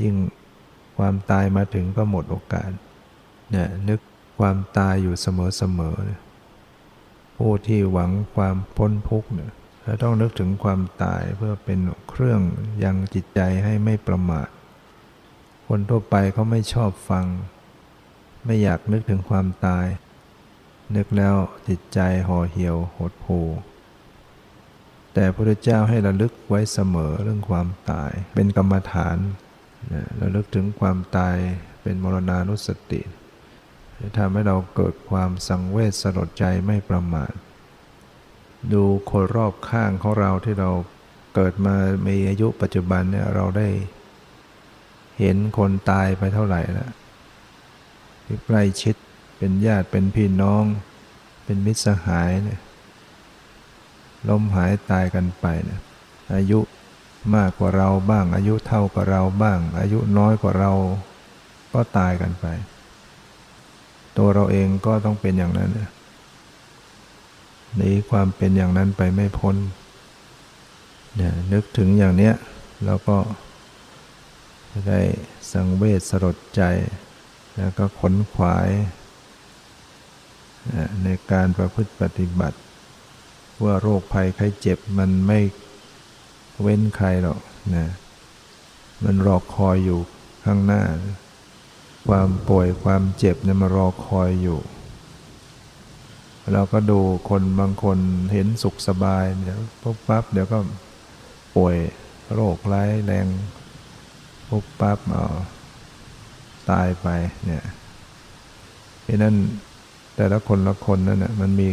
[0.00, 0.14] ยิ่ง
[0.98, 2.70] ความตายมาถึงก็หมดโอกาส
[3.50, 4.00] เนี่ยนึก
[4.38, 9.52] ความตายอยู่เสมอๆผู้ที่หวังความพ้นทุกข์เนี่ย
[9.84, 12.40] จะต้องนึกถึงความตายเพื่อเป็นเครื่อง
[12.84, 14.48] ยังจิตใจให้ไม่ประมาท
[15.68, 17.26] คนทั่วไปเขาไม่ชอบฟัง
[18.44, 19.86] ไม่อยากนึกถึงความตาย
[20.96, 21.34] นึกแล้ว
[21.68, 23.48] จิตใจห่อเหี่ยวหดหู่
[25.14, 29.16] แต่พระเจ้าให้ระลึกไว้เสมอเรื่องความตายเป็นกรรมฐาน
[29.88, 31.36] เระลึกถึงความตาย
[31.82, 33.00] เป็นมรณานุสติ
[34.00, 37.32] จะทำให้เราเกิดความสังเวชสลดใจไม่ประมาท
[38.72, 40.70] ดูคนรอบข้างของเราที่เรา
[41.34, 41.74] เกิดมา
[42.06, 43.68] มีอายุปัจจุบันเนี่ยเราได้
[45.20, 46.90] เห็นคนตายไปเท่าไหร่แล้ว
[48.24, 48.94] ที่ใกล้ชิด
[49.38, 50.64] เป็นญาติเป็นพี่น้อง
[51.44, 52.60] เป็นมิตรสหายเนี่ย
[54.28, 55.80] ล้มหายตายกันไปเนี่ย
[56.34, 56.60] อายุ
[57.34, 60.72] มากกว่าเราบ้าง อายุเท่ากับเราบ้าง อายุน้อยกว่าเรา
[61.72, 62.46] ก็ตายกันไป
[64.16, 65.70] ตัวเราเองก็ต้องเป็นอย่างนั้น
[67.76, 69.56] หนีความเป็นอย่างนั้นไปไม่พ้น
[71.16, 72.34] เนี่ยนึกถึงอย่างเนี้ย
[72.84, 73.16] เราก็
[74.70, 75.00] จะได้
[75.52, 76.62] สังเวชสลดใจ
[77.56, 78.68] แล้วก็ขนขวาย
[81.04, 82.58] ในการประพฤติปฏิบัติ
[83.64, 85.38] ว่าโรคภัยไข้เจ็บมันไม่
[86.62, 87.40] เว้นใครหรอก
[87.76, 87.86] นะ
[89.04, 90.00] มันรอคอยอยู่
[90.44, 90.82] ข้างหน้า
[92.08, 94.60] ความป่วยความเจ็บเนี่ยมารอคอยอยู่
[96.52, 97.98] เราก็ดูคนบางคน
[98.32, 100.58] เห็นสุขสบายเดี๋ยวปุ๊บปั๊บเดี๋ยวก็
[101.56, 101.76] ป่วย
[102.34, 103.26] โรคร้ายแรง
[104.48, 105.26] ปุ๊บปั๊บเอา
[106.70, 107.08] ตายไป
[107.44, 107.64] เนี่ย
[109.02, 109.34] เพราะนั้น
[110.16, 111.70] แต่ละคนละคนนั่นนะมันมี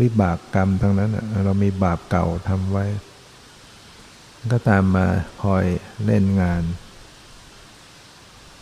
[0.00, 2.84] วิบากกรรมทั้งนั้นนะเรามีบาปเก่าทำไว้
[4.52, 5.06] ก็ตามมา
[5.42, 5.64] คอย
[6.04, 6.62] เล่นงาน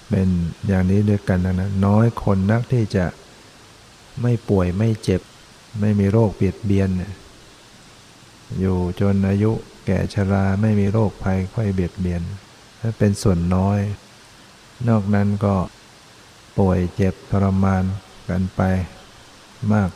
[0.09, 0.29] เป็น
[0.67, 3.07] อย่างนี้ด้วยกันนะน้อยคนนักที่จะ
[4.23, 5.23] ไม่ป่วยไม่เจ็บ
[5.81, 6.89] ไม่มีโรคเบียดเบียน
[8.61, 9.53] อยู่จนอายุ
[9.87, 12.23] แก่ชราไม่มีโรคภัยค่อยเบียดเบียน
[12.81, 13.81] ถ้าเป็นส่วนน้อย
[14.89, 15.55] นอกนั้นก็
[16.59, 17.85] ป่วยเจ็บทรมาน
[18.29, 18.61] กันไป
[19.73, 19.91] มาก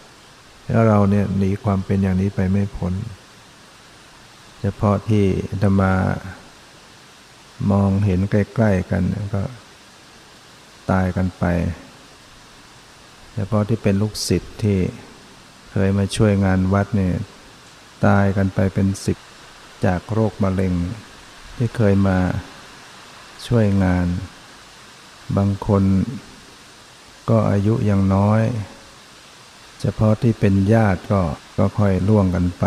[0.67, 2.93] แล้วเราเนี่ยหนีความเป็นอย่างนี้ไปไม่พ้น
[4.61, 5.25] เฉพาะที่
[5.63, 5.95] ธรรมา
[7.71, 9.03] มองเห็นใกล้ ๆ กัน
[9.35, 9.43] ก็
[10.91, 11.45] ตายกันไป
[13.35, 14.79] เฉพาะที่เป็นลูกศิษย์ที่
[15.73, 17.15] เคยมาช่วยงานวัดเนี่ย
[18.07, 19.19] ตายกันไปเป็นสิบ
[19.87, 20.75] จากโรคมะเร็ง
[21.57, 22.19] ที่เคยมา
[23.47, 24.07] ช่วยงาน
[25.37, 25.85] บางคน
[27.31, 28.43] ก็อายุยังน้อย
[29.81, 31.23] เฉพาะที่เป็นญาติก็
[31.59, 32.65] ก็ค่อยล่วงกันไป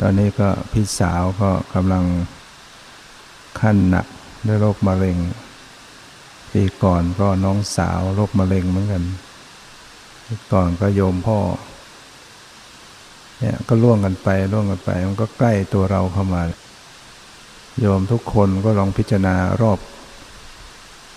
[0.00, 2.04] ตอนนี้ก็พี่สาวก็กำลัง
[3.60, 4.06] ขั้นหนัก
[4.46, 5.16] ด้วยโรคมะเร็ง
[6.52, 9.04] ปีก่อนก็น้องสาวโรคมะเร็งเหมือนกัน
[10.52, 11.38] ก่อนก็โยมพ่อ
[13.38, 16.42] เนี่ยก็ล่วงกันไปล่วงกันไป มันก็ใกล้ตัวเราเข้ามา
[17.80, 19.78] โยมทุกคนก็ลองพิจารณารอบ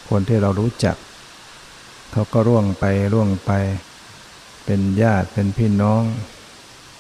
[0.10, 0.96] คนที่เรารู้จัก
[2.12, 3.52] เขาก็ร่วงไปร่วงไป
[4.66, 6.04] เป็นญาติเป็นพี่น้อง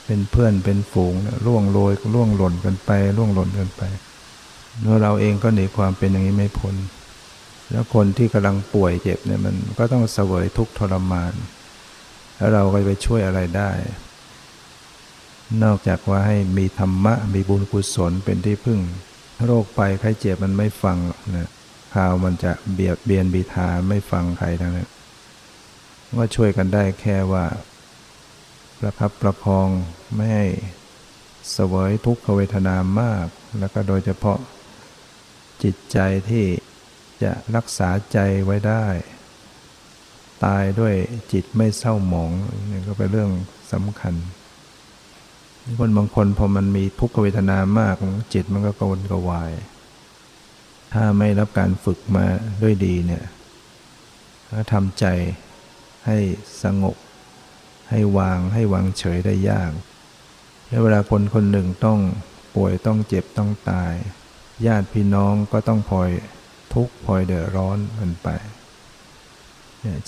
[0.06, 1.14] เป็นเพื่อนเป็นฝูง
[1.46, 3.82] ร่วงโรยร่วงหล่นกันไปร่วงหล่นกันไป
[4.82, 6.76] เมื่อเราเองก็หนีความเป็นอย่างนี้ไม่พ้น
[7.72, 11.34] แล้วคนที่กำลังป่วยเจ็บเนี่ยมันก็ต้องเสวยทุกทรมาน
[12.38, 13.72] แล้วเราก็ไปช่วยอะไรได้
[15.64, 18.80] นอกจากว่าให้มีธรรมะมีบุญกุศลเป็นที่พึ่ง
[19.46, 20.98] โรคไปไข้เจ็บมันไม่ฟัง
[21.38, 21.50] นะ
[21.96, 24.90] ข่าวมันจะเบียดเบียนบีทาไม่ฟังใครทั้งนั้น
[26.20, 27.46] ก็ช่วยกันได้แค่ว่า
[28.84, 29.70] ประคับประคอง
[30.16, 30.48] ไม่ให้
[31.52, 33.28] เสวยทุกขเวทนามาก
[33.60, 34.40] แล้วก็โดยเฉพาะ
[35.64, 35.98] จิตใจ
[36.30, 36.46] ที่
[37.24, 38.86] จะรักษาใจไว้ได้
[40.46, 40.94] ตายด้วย
[41.32, 42.32] จิตไม่เศร้าหมอง
[42.72, 43.32] นี่ก็เป็นเรื่อง
[43.72, 44.14] สำคัญ
[45.80, 47.96] คนบางคนพอมันมีทุกขเวทนามาก
[48.34, 49.52] จิตมันก็กวนกวาย
[50.94, 52.26] ถ้าไม่รับการฝึกมา
[52.62, 53.24] ด้วยดีเนี่ย
[54.50, 55.06] ถ้าทำใจ
[56.06, 56.18] ให้
[56.64, 56.96] สงบ
[57.92, 59.72] ให้วางให้วางเฉยได้ยาก
[60.68, 62.00] และเวลาคนคนหนึ่งต้อง
[62.56, 63.94] ป่วยต้องเจ็บต้องตาย
[64.66, 66.10] ญาติพี่น้องก็ต้องพลอย
[66.74, 68.30] ทุกข์พลอยเดือดร้อนกันไป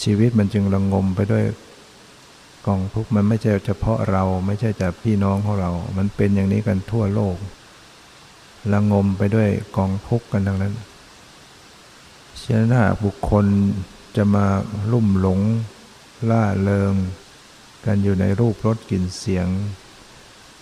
[0.04, 1.44] ชีวิตมันจึงระงมไปด้วย
[2.68, 7.38] กองทุกข์มันไม่ใช่เฉพาะเราไม่ใช่แต่พี่น้องของเรา มันเป็นอย่างนี้กันทั่วโลก
[8.74, 10.74] ระงมไปด้วยกองทุกข์กันทั้งนั้น
[12.42, 13.46] ฉะนั้นถ้าบุคคล
[14.16, 14.46] จะมา
[14.92, 15.40] ลุ่มหลง
[16.30, 16.94] ล่าเริง
[17.86, 19.48] กันอยู่ในรูปรสกลิ่นเสียง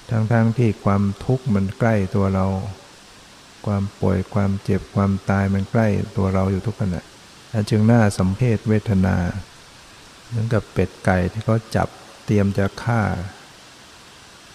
[0.10, 2.46] ทั้งๆทที่ความทุกข์มันใกล้ตัวเรา
[3.66, 7.02] ความป่วยความเจ็บความตายมันใกล้ตัวเราอยู่ทุกขณะ
[7.70, 9.16] จึงน่าสัมเพศเวทนา
[10.28, 11.88] เหมือนกับเป็ดไก่ที่เขาจับ
[12.26, 13.02] เตรียมจะฆ่า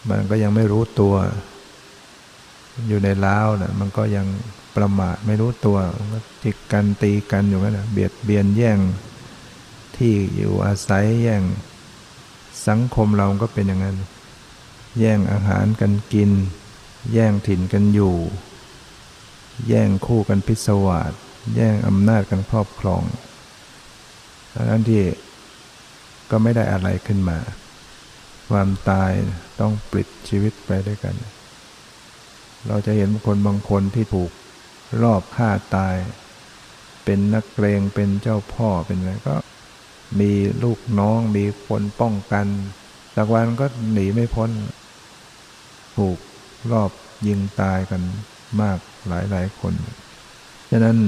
[0.08, 1.14] มันก็ยังไม่รู้ตัว
[2.88, 4.26] อยู่ในล้าวนะมันก็ยัง
[4.76, 5.78] ประมาทไม่รู้ตัว
[6.12, 8.78] ก็จิกกันตีกันอยู่นั่นนะเบียดเบียนแย่ง
[9.96, 11.42] ที่อยู่อาศัยแย่ง
[12.68, 13.96] สังคมเราก็เป็นอย่างนั้น
[14.98, 16.30] แย่งอาหารกันกิน
[17.12, 18.14] แย่งถิ่นกันอยู่
[19.68, 21.12] แย่งคู่กันพิศวาส
[21.54, 23.02] แย่งอำนาจกันครอบครอง
[24.70, 25.02] ทั้งที่
[26.30, 27.38] ก็ไม่ได้อะไรขึ้นมา
[28.50, 29.10] ความตาย
[29.60, 31.14] ต้องปลิดชีวิตไปด้วยกัน
[32.68, 34.30] เราจะเห็นคนบางคนที่ถูก
[35.02, 35.94] รอบฆ่าตาย
[37.04, 39.36] เป็นนักเกรงเป็นเจ้าพ่อเป็นอะไรก็
[40.20, 40.32] มี
[40.62, 42.46] ลูกน้องมีคนป้องกัน
[43.16, 44.50] สักวันก็หนีไม่พ้น
[45.96, 46.18] ถูก
[46.70, 46.90] รอบ
[47.26, 48.02] ยิงตายกัน
[48.60, 48.78] มาก
[49.08, 49.74] หลายหลายคน
[50.70, 50.98] ฉะนั้น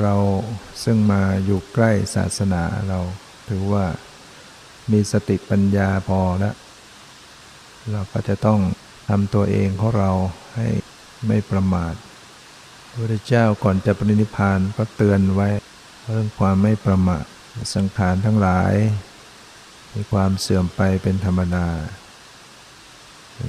[0.00, 0.14] เรา
[0.84, 2.98] ซึ่งมาอยู่ใกล้ศาสนาเรา
[3.48, 3.84] ถือว่า
[4.92, 6.54] มีสติปัญญาพอแล้ว
[7.92, 8.60] เราก็จะต้อง
[9.08, 10.10] ทำตัวเองของเรา
[10.54, 10.68] ให้
[11.26, 11.94] ไม่ประมาท
[12.88, 15.48] พระพุทธเจ้าก่อนจะปรินิพานก็เตือนไว้
[16.08, 17.24] เรื่องความไม่ประมาท
[17.74, 18.72] สังขารทั้งหลาย
[19.94, 21.68] มีความเสื่อมไปเป็นธรรมดา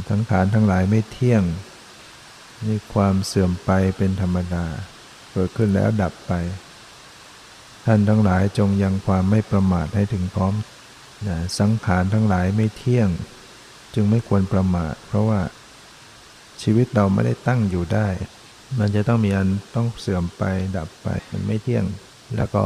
[0.10, 1.44] ทั้งขานทั้งหลายไม่เที่ยง
[2.68, 4.66] มีความเสื่อมไปเป็นธรรมดา
[5.32, 6.34] เกิดขึ้นแล้วดับไป
[7.86, 10.54] ท่านทั้งหลายจงยังความไม่ประมาทให้ถึงพร้อม
[11.28, 13.10] นะสังขารทั้งหลายไม่เที่ยง
[13.96, 15.42] จึงไม่ควรประมาท เพราะว่า
[16.62, 18.08] ชีวิตเราไม่ได้ตั้งอยู่ได้
[18.80, 20.44] มันจะต้องมีอันต้องเสื่อมไป
[20.78, 21.86] ดับไป มันไม่เที่ยง
[22.36, 22.64] แล้วก็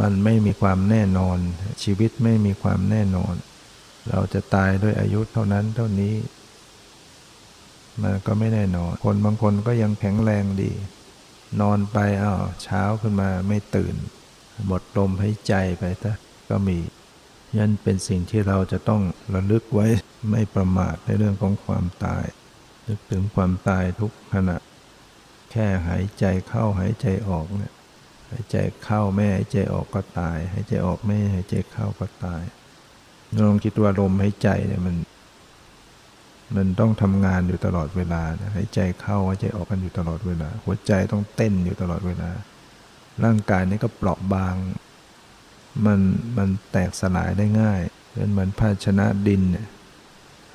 [0.00, 1.38] มันไม่มีความแน่นอน
[1.82, 3.34] ชีวิตไม่มีความแน่นอน
[4.10, 6.14] เราจะตายด้วยอายุเท่านั้นเท่านี้
[8.02, 10.72] มันก็ไม่แน่นอน คนบางคนก็ยังแข็งแรงดี
[11.60, 13.94] นอนไปอ้าวเช้าขึ้นมาไม่ตื่น
[14.66, 16.14] หมดลมหายใจไปถ้า
[16.50, 16.78] ก็มี
[17.56, 19.02] ยันเป็นสิ่งที่เราจะต้อง
[19.34, 19.86] ระลึกไว้
[20.30, 22.24] ไม่ประมาทในเรื่องของความตาย
[22.86, 24.56] นึกถึงความตายทุกขณะ
[25.50, 27.72] แค่หายใจเข้าหายใจออกเนี่ย
[28.30, 32.42] หายใจเข้าไม่หายใจออกก็ตายหายใจออกไม่หายใจเข้าก็ตาย
[33.44, 34.96] ลองคิดว่าลมหายใจเนี่ยมัน
[36.56, 38.22] มันต้องทำงานอยู่ตลอดเวลา
[38.56, 42.30] หายใจเข้าหายใจออกกันอยู่ตลอดเวลา หัวใจต้องเต้นอยู่ตลอดเวลา
[43.24, 44.54] ร่างกายนี้ก็เปราะบาง
[45.86, 46.00] มัน
[46.36, 47.80] มันแตกสลายได้ง่าย
[48.12, 49.66] เป็นเหมือนภาชนะดินเนี่ย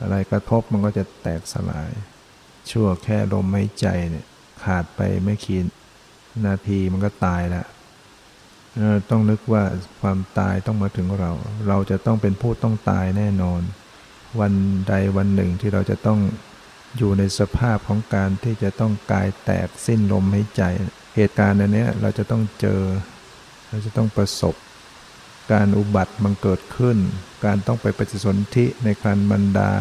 [0.02, 1.92] อะไรกระทบมันก็จะแตกสลาย
[2.70, 4.26] ชั่วแค่ลมหายใจเนี่ย
[4.64, 5.60] ขาดไปไม่กี่
[6.46, 7.66] นาทีมันก็ตายแล้ว
[9.10, 9.64] ต้องนึกว่า
[10.02, 11.32] ความตายต้องมาถึงเรา
[11.68, 13.62] เราจะต้องเป็นผู้ต้องตายแน่นอน
[14.40, 14.54] วัน
[14.88, 16.20] ใดวันหนึ่งที่เราจะต้อง
[16.98, 20.64] อยู่ในสภาพของการที่จะต้องกายแตกสิ้นลมหายใจ
[21.16, 22.82] เหตุการณ์อันนี้เราจะต้องเจอ
[23.70, 24.56] เราจะต้องประสบ
[25.52, 26.98] การอุบัติมันเกิดขึ้น
[27.46, 29.72] การต้องไปปฏิสนธิในครันบรรดา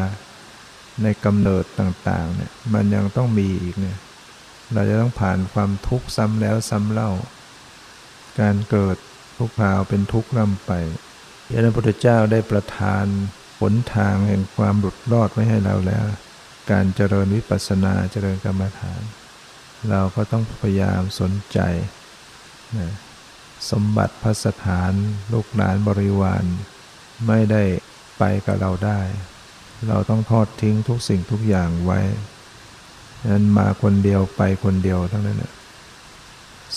[1.03, 3.99] ในกำเนิดต่างๆเนี่ยมันยังต้องมีอีกเนี่ย
[4.73, 7.11] เราจะต้องผ่านความทุกข์ซ้ำแล้วซ้ำเล่า
[8.41, 8.97] การเกิด
[9.39, 10.73] ทุกคราวเป็นทุกข์นำไป
[11.65, 13.07] พระพุทธเจ้าได้ประทาน
[13.59, 16.05] ผลทางแห่งความหลุดรอดไว้ให้เราแล้ว
[16.71, 19.03] การเจริญวิปัสสนาเจริญกรรมฐาน
[19.91, 21.59] เราก็ต้องพยายามสนใจ
[22.79, 22.93] นะ
[23.71, 24.93] สมบัติพัสถาน
[25.33, 26.45] ลูกหลานบริวาร
[27.27, 27.63] ไม่ได้
[28.19, 29.01] ไปกับเราได้
[29.89, 32.01] เราต้องทอดทิ้งทุกสิ่งทุกอย่างไว้
[33.33, 35.53] นั้นมาคนเดียวไปคนเดียวทั้งนั้นนะ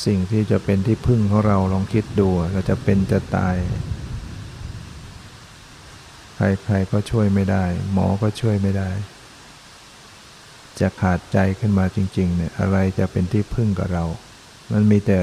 [0.06, 3.56] สิ่งที่จะเป็นที่พึ่งของเราลองคิดดูเราจะเป็นจะตาย
[6.64, 8.90] ใครๆก็ช่วยไม่ได้ หมอก็ช่วยไม่ได้
[10.80, 14.06] จะขาดใจขึ้นมาจริง ๆ เนี่ย อะไรจะเป็นที่พึ่งกับเรา
[14.72, 15.20] มันมีแต่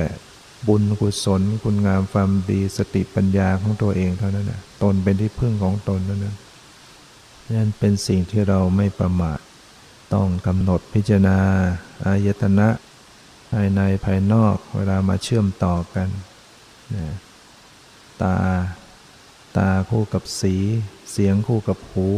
[0.68, 6.36] บุญกุศล คุณงามความดีสติปัญญาของตัวเองเท่านั้นนะตนเป็นที่พึ่งของตนเท่านั้น
[7.56, 9.38] นั่นเป็นสิ่งที่เราไม่ประมาท
[10.12, 11.38] ต้องกำหนดพิจารณา
[12.04, 12.68] อายตนะ
[13.50, 16.08] ภายในภายนอกเวลามาเชื่อมต่อกัน
[16.94, 17.06] นะ
[18.22, 18.36] ตา
[19.56, 20.54] ตาคู่กับสี
[21.10, 22.08] เสียงคู่กับหู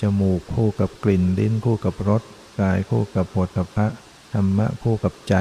[0.00, 2.22] จมูกคู่กับกลิ่น ลิ้นคู่กับรส
[2.60, 3.86] กายคู่กับผลพระ
[4.32, 5.34] ธรรมะคู่กับใจ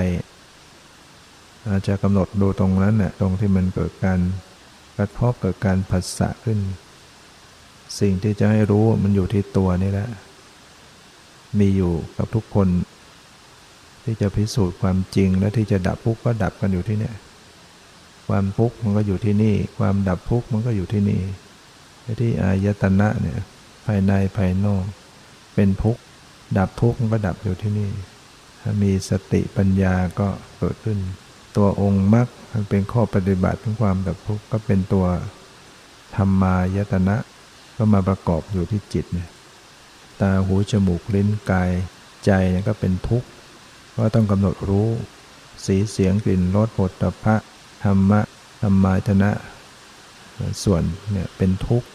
[1.68, 4.20] อาจจะกำหนดดูตรงนั้นน่ะตรงที่มันเกิดการ
[4.98, 6.60] กระทบเกิดการผัสสะขึ้น
[8.00, 10.10] สิ่งที่จะให้รู้มันอยู่ที่ตัวนี่แหละ
[11.60, 12.68] มีอยู่กับทุกคน
[14.04, 17.12] ที่จะพิสูจน์ความจริงและที่จะดับทุกข์ก็ดับกันอยู่ที่นี่
[18.28, 21.22] ความทุกข์มันก็อยู่ที่นี่ ความดับทุกข์มันก็อยู่ที่นี่
[22.22, 23.40] ที่อายตนะเนี่ย
[23.86, 24.84] ภายในภายนอก
[25.56, 26.02] เป็นทุกข์
[26.58, 27.90] ดับทุกข์มันก็ดับอยู่ที่นี่
[28.62, 30.28] ถ้ามีสติปัญญาก็
[30.58, 30.98] เกิดขึ้น
[31.58, 35.06] ตัวองค์มรรคมันเป็นข้อปฏิบัติของความดับทุกข์ก็เป็นตัว
[36.16, 37.16] ธรรมายตนะ
[37.78, 39.30] ก็มาประกอบอยู่ที่จิตเนี่ย
[40.22, 41.72] ตาหูจมูกลิ้นกาย
[42.26, 42.32] ใจ
[42.68, 43.28] ก็เป็นทุกข์
[43.98, 44.88] ก็ต้องกำหนดรู้
[45.66, 47.36] สีเสียงกลิ่นรสผลตภะ
[47.84, 48.22] ธรรมะ
[48.62, 49.32] ธรรมายตนะ
[50.64, 51.88] ส่วนเนี่ยเป็นทุกข์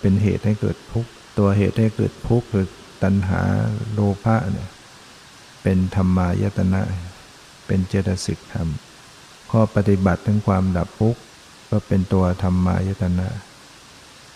[0.00, 2.66] เป็นเหตุให้เกิดทุกข์ตัวเหตุให้เกิดทุกข์คือ
[3.02, 3.42] ตัณหา
[3.92, 4.68] โลภะเนี่ย
[5.62, 6.80] เป็นธรรมายตนะ
[7.66, 8.68] เป็นเจตสิกธรรม
[9.50, 11.20] ข้อปฏิบัติถึงความดับทุกข์
[11.70, 13.28] ก็เป็นตัวธรรมายตนะ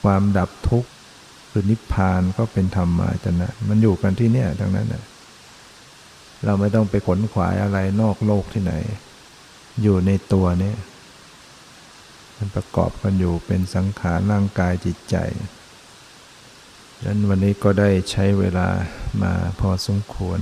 [0.03, 0.89] ความดับทุกข์
[1.57, 5.05] คือนิพพานก็เป็นธรรมายตนะ มันอยู่กันที่เนี่ยทั้งนั้นนะ
[6.45, 8.73] เราไม่ต้องไปขนขวายอะไรนอกโลกที่ไหน
[9.83, 10.75] อยู่ในตัวนี้
[12.37, 15.17] มันประกอบกันอยู่เป็นสังขารร่างกายจิตใจ
[16.97, 18.69] ดังนั้นวันนี้ก็ได้ใช้เวลา
[19.23, 20.41] มาพอสมควร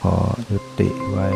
[0.00, 0.14] พอ
[0.50, 1.28] ยุติไว้